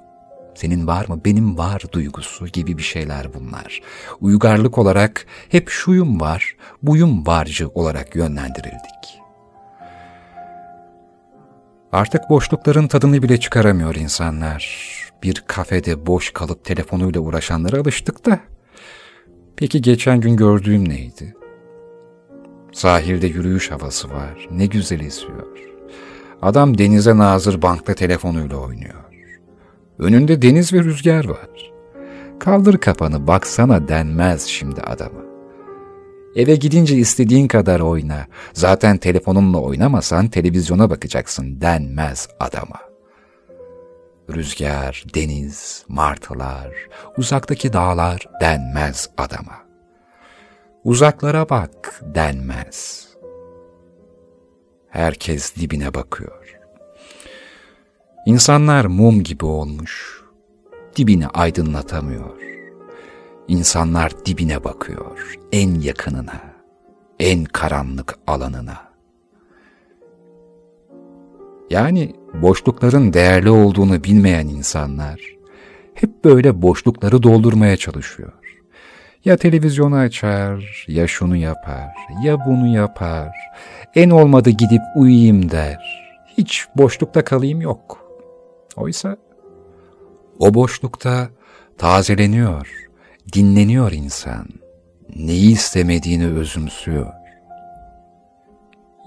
senin 0.56 0.88
var 0.88 1.06
mı, 1.08 1.22
benim 1.26 1.58
var 1.58 1.82
duygusu 1.92 2.48
gibi 2.48 2.78
bir 2.78 2.84
şeyler 2.84 3.34
bunlar. 3.34 3.82
Uygarlık 4.22 4.78
olarak 4.78 5.26
hep 5.50 5.70
şuyum 5.70 6.22
var, 6.22 6.56
buyum 6.84 7.28
varcı 7.28 7.68
olarak 7.68 8.16
yönlendirildik. 8.16 9.17
Artık 11.92 12.30
boşlukların 12.30 12.88
tadını 12.88 13.24
bile 13.24 13.40
çıkaramıyor 13.40 13.96
insanlar. 13.96 14.88
Bir 15.24 15.44
kafede 15.48 16.06
boş 16.06 16.32
kalıp 16.34 16.66
telefonuyla 16.66 17.22
uğraşanlara 17.22 17.82
alıştık 17.82 18.26
da. 18.26 18.40
Peki 19.56 19.82
geçen 19.82 20.22
gün 20.22 20.38
gördüğüm 20.38 20.90
neydi? 20.90 21.36
Sahilde 22.72 23.28
yürüyüş 23.28 23.72
havası 23.72 24.10
var, 24.10 24.48
ne 24.52 24.66
güzel 24.66 25.00
esiyor. 25.00 25.48
Adam 26.42 26.78
denize 26.78 27.18
nazır 27.18 27.62
bankta 27.62 27.94
telefonuyla 27.94 28.58
oynuyor. 28.58 29.04
Önünde 30.00 30.42
deniz 30.42 30.74
ve 30.74 30.84
rüzgar 30.84 31.26
var. 31.26 31.72
Kaldır 32.40 32.78
kafanı 32.78 33.28
baksana 33.28 33.88
denmez 33.88 34.46
şimdi 34.46 34.82
adama. 34.82 35.27
Eve 36.38 36.56
gidince 36.56 36.96
istediğin 36.96 37.48
kadar 37.48 37.80
oyna. 37.80 38.28
Zaten 38.54 38.98
telefonunla 38.98 39.62
oynamasan 39.62 40.28
televizyona 40.28 40.90
bakacaksın 40.90 41.62
denmez 41.62 42.28
adama. 42.40 42.80
Rüzgar, 44.30 45.04
deniz, 45.16 45.86
martılar, 45.88 46.74
uzaktaki 47.18 47.74
dağlar 47.74 48.28
denmez 48.42 49.10
adama. 49.18 49.68
Uzaklara 50.84 51.50
bak 51.50 52.02
denmez. 52.16 53.08
Herkes 54.90 55.56
dibine 55.56 55.94
bakıyor. 55.94 56.58
İnsanlar 58.26 58.86
mum 58.86 59.24
gibi 59.24 59.46
olmuş, 59.46 60.22
dibini 60.96 61.28
aydınlatamıyor. 61.28 62.57
İnsanlar 63.48 64.26
dibine 64.26 64.64
bakıyor, 64.64 65.38
en 65.52 65.80
yakınına, 65.80 66.42
en 67.20 67.44
karanlık 67.46 68.20
alanına. 68.28 68.88
Yani 71.70 72.16
boşlukların 72.34 73.14
değerli 73.14 73.50
olduğunu 73.50 74.04
bilmeyen 74.04 74.48
insanlar 74.48 75.22
hep 75.94 76.24
böyle 76.24 76.62
boşlukları 76.62 77.24
doldurmaya 77.24 77.78
çalışıyor. 77.78 78.34
Ya 79.26 79.38
televizyonu 79.38 79.96
açar, 79.96 80.86
ya 80.88 81.08
şunu 81.08 81.36
yapar, 81.36 81.90
ya 82.24 82.46
bunu 82.46 82.76
yapar. 82.76 83.36
En 83.96 84.10
olmadı 84.10 84.50
gidip 84.50 84.82
uyuyayım 84.96 85.52
der. 85.52 86.08
Hiç 86.38 86.66
boşlukta 86.76 87.24
kalayım 87.24 87.62
yok.'' 87.62 88.08
Oysa 88.78 89.18
o 90.40 90.54
boşlukta 90.54 91.30
tazeleniyor, 91.78 92.87
dinleniyor 93.34 93.92
insan. 93.92 94.48
Neyi 95.16 95.52
istemediğini 95.52 96.28
özümsüyor. 96.28 97.14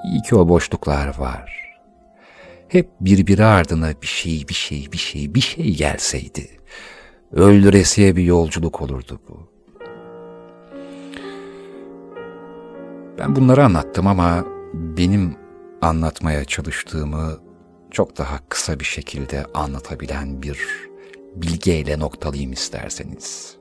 İyi 0.05 0.23
ki 0.23 0.35
o 0.35 0.49
boşluklar 0.49 1.19
var. 1.19 1.61
Hep 2.69 2.91
birbiri 3.01 3.45
ardına 3.45 3.93
bir 4.03 4.07
şey, 4.07 4.49
bir 4.49 4.55
şey, 4.55 4.93
bir 4.93 4.99
şey, 4.99 5.35
bir 5.35 5.41
şey 5.41 5.77
gelseydi. 5.77 6.51
Öldüresiye 7.33 8.17
bir 8.17 8.23
yolculuk 8.23 8.83
olurdu 8.83 9.21
bu. 9.29 9.51
Ben 13.19 13.37
bunları 13.37 13.65
anlattım 13.65 14.07
ama 14.07 14.45
benim 14.75 15.37
anlatmaya 15.83 16.45
çalıştığımı 16.45 17.39
çok 17.91 18.19
daha 18.19 18.39
kısa 18.49 18.81
bir 18.81 18.85
şekilde 18.85 19.45
anlatabilen 19.55 20.43
bir 20.43 20.67
bilgeyle 21.35 21.99
noktalayayım 21.99 22.53
isterseniz. 22.53 23.60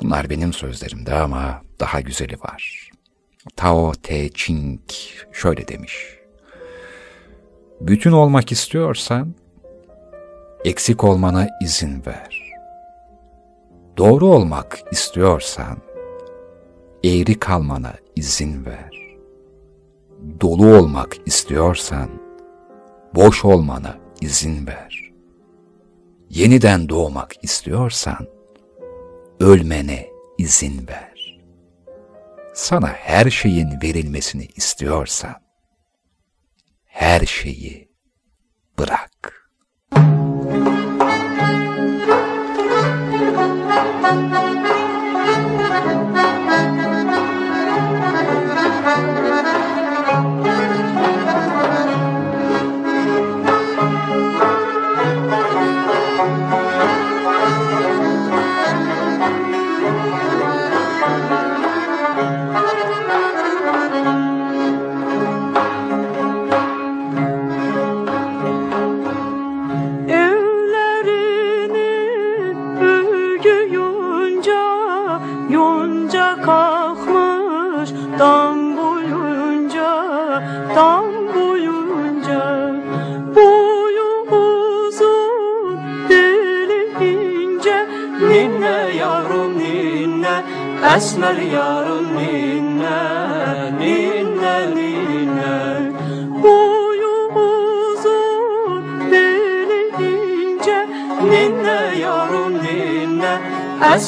Bunlar 0.00 0.30
benim 0.30 0.52
sözlerimde 0.52 1.14
ama 1.14 1.62
daha 1.80 2.00
güzeli 2.00 2.34
var. 2.34 2.90
Tao 3.56 3.92
Te 3.92 4.28
Ching 4.28 4.80
şöyle 5.32 5.68
demiş. 5.68 6.18
Bütün 7.80 8.12
olmak 8.12 8.52
istiyorsan 8.52 9.34
eksik 10.64 11.04
olmana 11.04 11.48
izin 11.62 12.06
ver. 12.06 12.52
Doğru 13.96 14.26
olmak 14.26 14.78
istiyorsan, 14.92 15.78
eğri 17.04 17.38
kalmana 17.38 17.92
izin 18.16 18.66
ver. 18.66 18.90
Dolu 20.40 20.76
olmak 20.76 21.16
istiyorsan, 21.26 22.08
boş 23.14 23.44
olmana 23.44 23.96
izin 24.20 24.66
ver. 24.66 25.12
Yeniden 26.30 26.88
doğmak 26.88 27.44
istiyorsan, 27.44 28.26
ölmene 29.40 30.08
izin 30.38 30.88
ver. 30.88 31.38
Sana 32.54 32.88
her 32.88 33.30
şeyin 33.30 33.82
verilmesini 33.82 34.48
istiyorsan, 34.56 35.42
her 36.84 37.26
şeyi 37.26 37.92
bırak. 38.78 39.37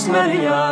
Esmer 0.00 0.30
yavrum 0.46 0.69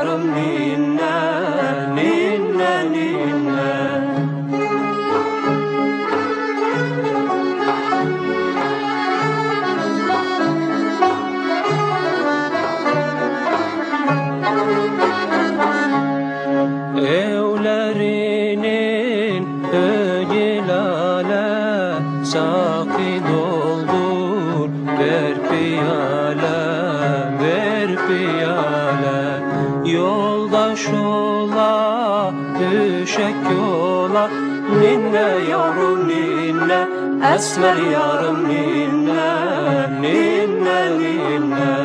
Esmer 37.38 37.76
yarım 37.76 38.48
ninne 38.48 39.30
Ninne 40.00 40.98
ninne 40.98 41.76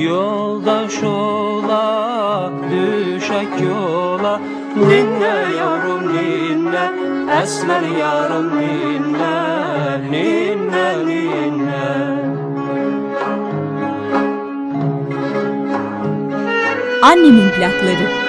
Yoldaş 0.00 1.02
ola 1.02 2.50
düşek 2.70 3.48
yola. 3.62 4.40
Ninne 4.76 5.34
yavrum 5.58 6.16
ninne 6.16 6.92
Esmer 7.42 7.82
yarım 8.00 8.60
ninne 8.60 10.10
Ninne 10.10 11.06
ninne 11.06 11.86
Annemin 17.02 17.50
plakları. 17.50 18.25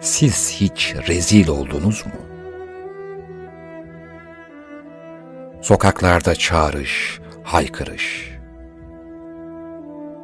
Siz 0.00 0.50
hiç 0.52 0.94
rezil 1.08 1.48
oldunuz 1.48 2.06
mu? 2.06 2.12
Sokaklarda 5.62 6.34
çağrış, 6.34 7.20
haykırış. 7.42 8.38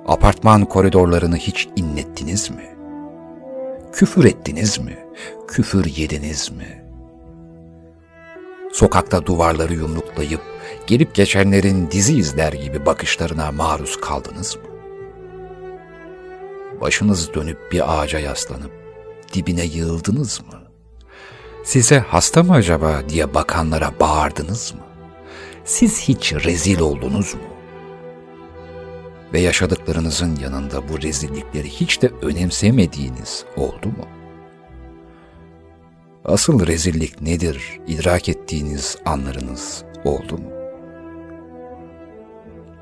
Apartman 0.07 0.64
koridorlarını 0.64 1.37
hiç 1.37 1.68
inlettiniz 1.77 2.51
mi? 2.51 2.77
Küfür 3.93 4.24
ettiniz 4.24 4.79
mi? 4.79 4.99
Küfür 5.49 5.85
yediniz 5.85 6.53
mi? 6.53 6.85
Sokakta 8.72 9.27
duvarları 9.27 9.74
yumruklayıp 9.74 10.41
gelip 10.87 11.14
geçenlerin 11.14 11.91
dizi 11.91 12.18
izler 12.18 12.53
gibi 12.53 12.87
bakışlarına 12.87 13.53
maruz 13.53 14.01
kaldınız 14.01 14.57
mı? 14.57 14.62
Başınız 16.81 17.35
dönüp 17.35 17.72
bir 17.72 18.01
ağaca 18.01 18.18
yaslanıp 18.18 18.86
dibine 19.33 19.64
yığıldınız 19.64 20.41
mı? 20.41 20.62
Size 21.64 21.99
hasta 21.99 22.43
mı 22.43 22.53
acaba 22.53 23.03
diye 23.09 23.35
bakanlara 23.35 24.01
bağırdınız 24.01 24.74
mı? 24.74 24.81
Siz 25.64 26.01
hiç 26.01 26.33
rezil 26.35 26.81
oldunuz 26.81 27.35
mu? 27.35 27.57
ve 29.33 29.41
yaşadıklarınızın 29.41 30.37
yanında 30.37 30.89
bu 30.89 31.03
rezillikleri 31.03 31.68
hiç 31.68 32.03
de 32.03 32.11
önemsemediğiniz 32.22 33.45
oldu 33.57 33.87
mu? 33.87 34.07
Asıl 36.24 36.66
rezillik 36.66 37.22
nedir 37.22 37.81
idrak 37.87 38.29
ettiğiniz 38.29 38.97
anlarınız 39.05 39.85
oldu 40.05 40.39
mu? 40.39 40.51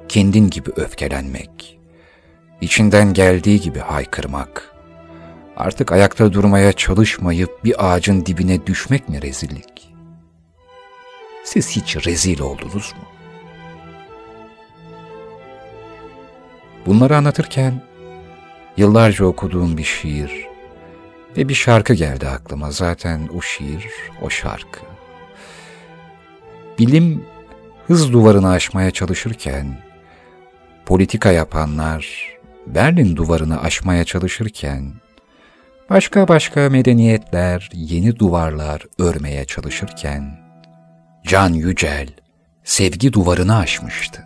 Kendin 0.09 0.51
gibi 0.51 0.71
öfkelenmek, 0.77 1.79
içinden 2.61 3.13
geldiği 3.13 3.61
gibi 3.61 3.79
haykırmak, 3.79 4.74
artık 5.57 5.93
ayakta 5.93 6.33
durmaya 6.33 6.73
çalışmayıp 6.73 7.65
bir 7.65 7.87
ağacın 7.87 8.27
dibine 8.27 8.67
düşmek 8.67 9.09
mi 9.09 9.23
rezillik? 9.23 9.95
Siz 11.45 11.71
hiç 11.71 12.07
rezil 12.07 12.41
oldunuz 12.41 12.93
mu? 12.93 13.05
Bunları 16.87 17.17
anlatırken 17.17 17.83
yıllarca 18.77 19.25
okuduğum 19.25 19.79
bir 19.79 19.85
şiir 19.85 20.47
ve 21.37 21.49
bir 21.49 21.55
şarkı 21.55 21.95
geldi 21.95 22.29
aklıma. 22.29 22.71
Zaten 22.71 23.29
o 23.37 23.41
şiir, 23.41 23.87
o 24.23 24.31
şarkı. 24.31 24.81
Bilim 26.79 27.25
hız 27.87 28.13
duvarını 28.13 28.51
aşmaya 28.51 28.91
çalışırken, 28.91 29.79
politika 30.87 31.33
yapanlar 31.33 32.35
Berlin 32.67 33.17
duvarını 33.17 33.63
aşmaya 33.63 34.05
çalışırken, 34.05 34.93
başka 35.91 36.29
başka 36.29 36.71
medeniyetler 36.71 37.71
yeni 37.73 38.19
duvarlar 38.19 38.83
örmeye 38.99 39.45
çalışırken, 39.45 40.39
Can 41.27 41.53
Yücel 41.53 42.09
sevgi 42.65 43.13
duvarını 43.13 43.57
aşmıştı. 43.57 44.25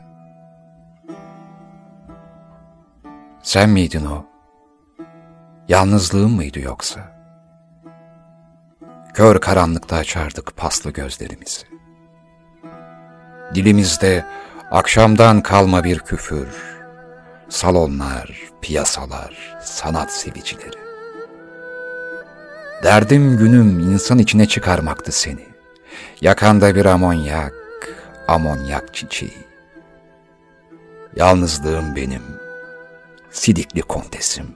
Sen 3.42 3.70
miydin 3.70 4.06
o? 4.06 4.24
Yalnızlığım 5.68 6.32
mıydı 6.32 6.60
yoksa? 6.60 7.00
Kör 9.14 9.40
karanlıkta 9.40 9.96
açardık 9.96 10.56
paslı 10.56 10.90
gözlerimizi. 10.90 11.66
Dilimizde 13.54 14.24
akşamdan 14.70 15.42
kalma 15.42 15.84
bir 15.84 15.98
küfür, 15.98 16.48
salonlar, 17.48 18.40
piyasalar, 18.62 19.56
sanat 19.62 20.12
sevicileri. 20.12 20.87
Derdim 22.82 23.36
günüm 23.36 23.80
insan 23.80 24.18
içine 24.18 24.46
çıkarmaktı 24.46 25.12
seni. 25.12 25.46
Yakanda 26.20 26.74
bir 26.74 26.84
amonyak, 26.84 27.54
amonyak 28.28 28.94
çiçeği. 28.94 29.46
Yalnızlığım 31.16 31.96
benim, 31.96 32.22
sidikli 33.30 33.82
kontesim. 33.82 34.46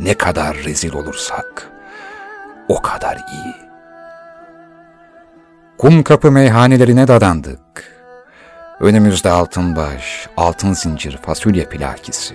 Ne 0.00 0.14
kadar 0.14 0.56
rezil 0.56 0.94
olursak 0.94 1.70
o 2.68 2.82
kadar 2.82 3.16
iyi. 3.16 3.54
Kum 5.78 6.02
kapı 6.02 6.32
meyhanelerine 6.32 7.08
dadandık. 7.08 7.92
Önümüzde 8.80 9.30
altın 9.30 9.76
baş, 9.76 10.28
altın 10.36 10.72
zincir, 10.72 11.16
fasulye 11.16 11.64
plakisi. 11.64 12.34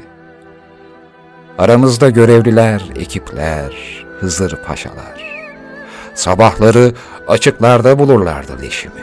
Aramızda 1.58 2.10
görevliler, 2.10 2.84
ekipler, 2.96 4.07
Hızır 4.20 4.56
paşalar. 4.56 5.48
Sabahları 6.16 6.94
açıklarda 7.28 8.00
bulurlardı 8.00 8.62
leşimi. 8.62 9.02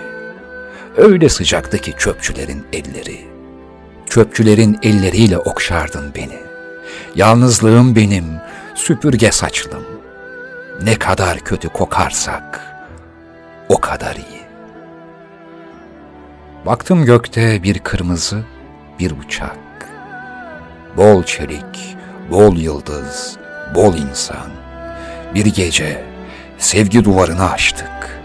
Öyle 0.97 1.29
sıcaktı 1.29 1.79
ki 1.79 1.95
çöpçülerin 1.99 2.67
elleri. 2.73 3.27
Çöpçülerin 4.07 4.79
elleriyle 4.83 5.39
okşardın 5.39 6.15
beni. 6.15 6.39
Yalnızlığım 7.15 7.97
benim, 7.97 8.25
süpürge 8.75 9.31
saçlım. 9.31 9.85
Ne 10.83 10.95
kadar 10.95 11.39
kötü 11.39 11.69
kokarsak, 11.69 12.61
o 13.69 13.81
kadar 13.81 14.17
iyi. 14.17 14.45
Baktım 16.67 17.05
gökte 17.05 17.63
bir 17.63 17.79
kırmızı, 17.79 18.45
bir 18.99 19.11
uçak. 19.11 19.59
Bol 20.97 21.23
çelik, 21.23 21.97
bol 22.31 22.57
yıldız, 22.57 23.37
bol 23.75 23.95
insan. 23.95 24.64
Bir 25.35 25.47
gece 25.47 26.05
sevgi 26.59 27.05
duvarını 27.05 27.51
açtık. 27.51 28.21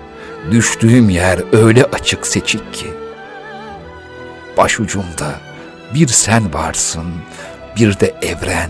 Düştüğüm 0.51 1.09
yer 1.09 1.65
öyle 1.65 1.83
açık 1.83 2.27
seçik 2.27 2.73
ki. 2.73 2.87
Başucumda 4.57 5.39
bir 5.93 6.07
sen 6.07 6.53
varsın, 6.53 7.13
bir 7.75 7.99
de 7.99 8.15
evren. 8.21 8.69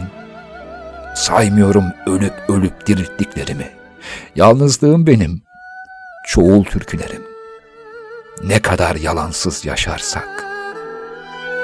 Saymıyorum 1.16 1.86
ölüp 2.08 2.34
ölüp 2.50 2.88
dirilttiklerimi. 2.88 3.70
Yalnızlığım 4.36 5.08
benim, 5.08 5.42
çoğul 6.26 6.64
türkülerim. 6.64 7.22
Ne 8.44 8.62
kadar 8.62 8.96
yalansız 8.96 9.66
yaşarsak, 9.66 10.46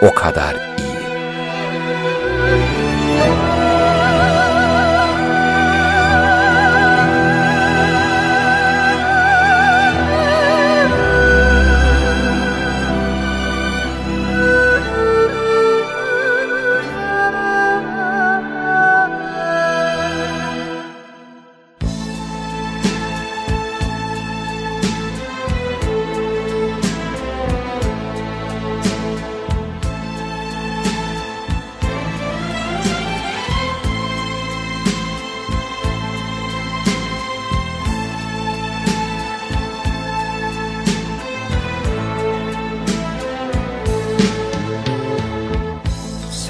o 0.01 0.13
kadar 0.15 0.53
iyi. 0.53 0.94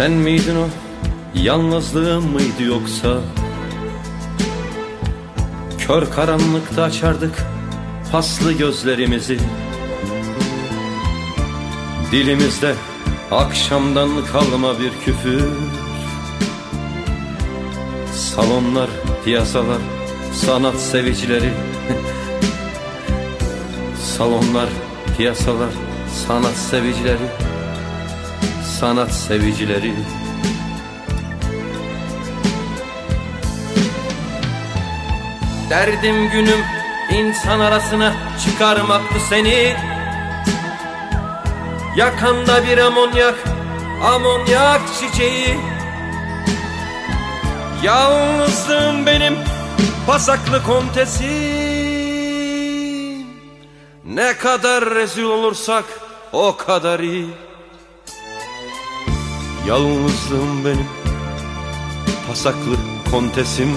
Sen 0.06 0.14
miydin 0.14 0.56
o 0.56 0.68
yalnızlığım 1.36 2.32
mıydı 2.32 2.64
yoksa? 2.64 3.22
Kör 5.80 6.12
karanlıkta 6.12 6.84
açardık 6.84 7.46
paslı 8.12 8.54
gözlerimizi. 8.54 9.40
Dilimizde 12.12 12.76
akşamdan 13.32 14.10
kalma 14.32 14.80
bir 14.80 14.92
küfür. 15.06 15.44
Salonlar, 18.14 18.90
piyasalar, 19.24 19.82
sanat 20.34 20.76
sevicileri. 20.76 21.50
Salonlar, 24.18 24.70
piyasalar, 25.18 25.72
sanat 26.28 26.56
sevicileri 26.56 27.55
sanat 28.80 29.12
sevicileri. 29.12 29.94
Derdim 35.70 36.30
günüm 36.30 36.60
insan 37.12 37.60
arasına 37.60 38.14
çıkarmaktı 38.46 39.16
seni. 39.30 39.76
Yakanda 41.96 42.68
bir 42.68 42.78
amonyak, 42.78 43.36
amonyak 44.04 44.82
çiçeği. 45.00 45.58
Yalnızlığım 47.84 49.06
benim 49.06 49.36
pasaklı 50.08 50.64
kontesim 50.64 51.26
Ne 54.06 54.38
kadar 54.38 54.96
rezil 54.96 55.24
olursak 55.24 55.86
o 56.34 56.58
kadar 56.58 57.00
iyi 57.00 57.30
Yalnızlığım 59.68 60.66
benim 60.66 60.88
Pasaklı 62.28 62.76
kontesim. 63.12 63.70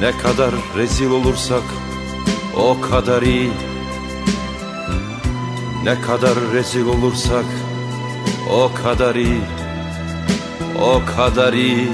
Ne 0.00 0.18
kadar 0.18 0.54
rezil 0.76 1.10
olursak 1.10 1.62
O 2.56 2.80
kadar 2.80 3.22
iyi. 3.22 3.50
Ne 5.84 6.00
kadar 6.00 6.34
rezil 6.54 6.86
olursak 6.86 7.44
O 8.52 8.70
kadar 8.82 9.14
iyi. 9.14 9.40
O 10.82 11.02
kadar 11.16 11.52
iyi 11.52 11.88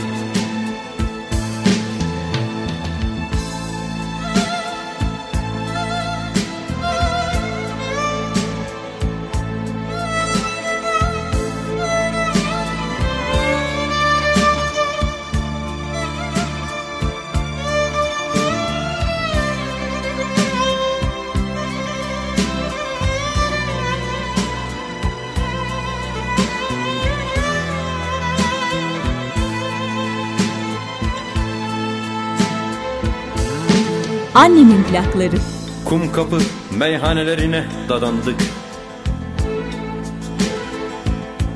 Annemin 34.39 34.85
plakları. 34.85 35.37
Kum 35.85 36.13
kapı 36.13 36.39
meyhanelerine 36.79 37.67
dadandık. 37.89 38.41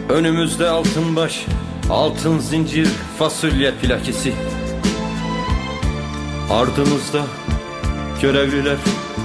Önümüzde 0.09 0.69
altın 0.69 1.17
baş, 1.17 1.47
altın 1.91 2.39
zincir, 2.39 2.89
fasulye 3.19 3.73
plakisi 3.73 4.33
Ardımızda 6.51 7.23
görevliler, 8.23 8.77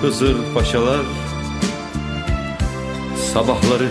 Hızır 0.01 0.53
paşalar. 0.53 1.05
Sabahları 3.34 3.89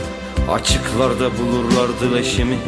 açıklarda 0.50 1.30
bulurlardı 1.38 2.14
leşimi 2.14 2.58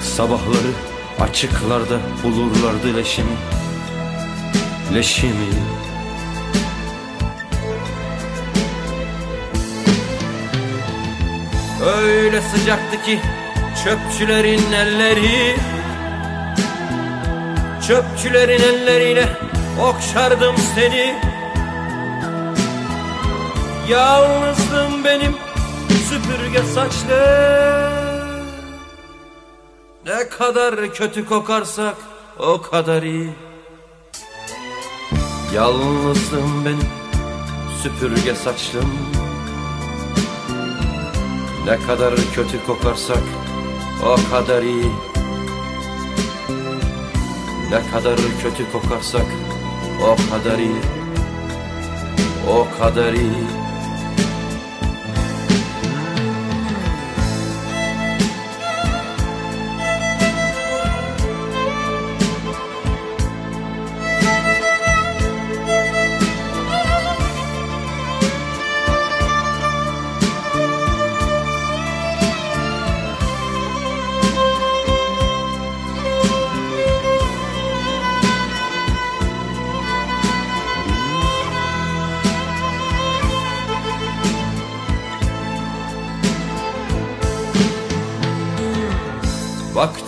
Sabahları 0.00 0.72
açıklarda 1.20 2.00
bulurlardı 2.24 2.96
leşimi 2.96 3.57
Leşimi. 4.94 5.32
Öyle 11.86 12.42
sıcaktı 12.42 13.02
ki 13.04 13.20
çöpçülerin 13.84 14.72
elleri 14.72 15.56
Çöpçülerin 17.88 18.62
elleriyle 18.62 19.28
okşardım 19.80 20.56
seni. 20.74 21.14
Yalnızdım 23.88 25.04
benim 25.04 25.36
süpürge 26.08 26.62
saçlı. 26.62 27.98
Ne 30.06 30.28
kadar 30.28 30.94
kötü 30.94 31.26
kokarsak 31.26 31.96
o 32.38 32.62
kadar 32.62 33.02
iyi 33.02 33.47
Yalnızdım 35.58 36.64
benim 36.64 36.88
süpürge 37.82 38.34
saçlım. 38.34 38.92
Ne 41.66 41.78
kadar 41.86 42.14
kötü 42.34 42.66
kokarsak 42.66 43.22
o 44.02 44.16
kadar 44.30 44.62
iyi. 44.62 44.92
Ne 47.70 47.90
kadar 47.92 48.16
kötü 48.42 48.72
kokarsak 48.72 49.26
o 50.02 50.16
kadar 50.30 50.58
iyi. 50.58 50.80
O 52.48 52.78
kadar 52.78 53.12
iyi 53.12 53.67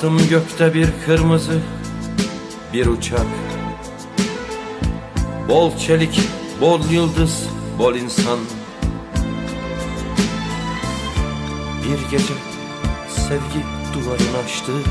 Baktım 0.01 0.29
gökte 0.31 0.75
bir 0.75 0.89
kırmızı 1.07 1.61
bir 2.73 2.87
uçak. 2.87 3.27
Bol 5.49 5.77
çelik, 5.77 6.21
bol 6.61 6.81
yıldız, 6.91 7.47
bol 7.79 7.95
insan. 7.95 8.39
Bir 11.85 12.11
gece 12.11 12.35
sevgi 13.09 13.65
duvarını 13.95 14.39
açtık. 14.45 14.87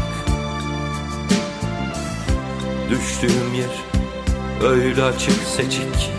Düştüğüm 2.89 3.53
yer 3.53 3.83
öyle 4.69 5.03
açık 5.03 5.43
seçik 5.55 6.11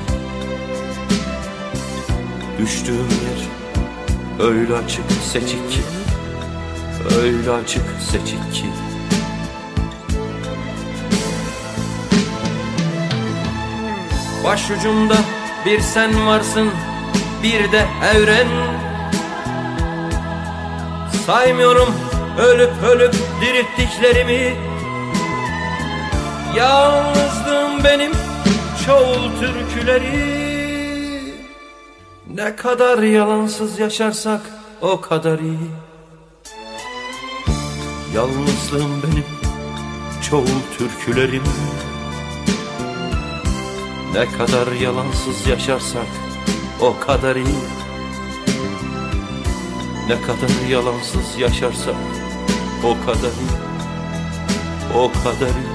Düştüğüm 2.58 2.96
yer 2.96 3.48
öyle 4.48 4.74
açık 4.74 5.04
seçik 5.32 5.70
ki 5.70 5.99
Öyle 7.08 7.50
açık 7.50 7.82
seçik 8.10 8.54
ki. 8.54 8.64
Başucumda 14.44 15.16
bir 15.66 15.80
sen 15.80 16.26
varsın 16.26 16.70
bir 17.42 17.72
de 17.72 17.86
evren. 18.14 18.48
Saymıyorum 21.26 21.94
ölüp 22.38 22.82
ölüp 22.82 23.14
dirilttiklerimi. 23.40 24.56
Yalnızlığım 26.56 27.84
benim 27.84 28.12
çoğul 28.86 29.30
türküleri. 29.40 30.40
Ne 32.34 32.56
kadar 32.56 33.02
yalansız 33.02 33.78
yaşarsak 33.78 34.40
o 34.82 35.00
kadar 35.00 35.38
iyi 35.38 35.89
Yalnızlığım 38.14 39.02
benim 39.02 39.24
çoğul 40.22 40.60
türkülerim. 40.78 41.42
Ne 44.14 44.26
kadar 44.38 44.72
yalansız 44.72 45.46
yaşarsak 45.46 46.06
o 46.80 46.98
kadar 47.00 47.36
iyi. 47.36 47.64
Ne 50.08 50.22
kadar 50.22 50.68
yalansız 50.68 51.38
yaşarsak 51.38 51.94
o 52.84 53.06
kadar 53.06 53.32
iyi. 53.32 53.60
O 54.94 55.12
kadar 55.12 55.48
iyi 55.48 55.69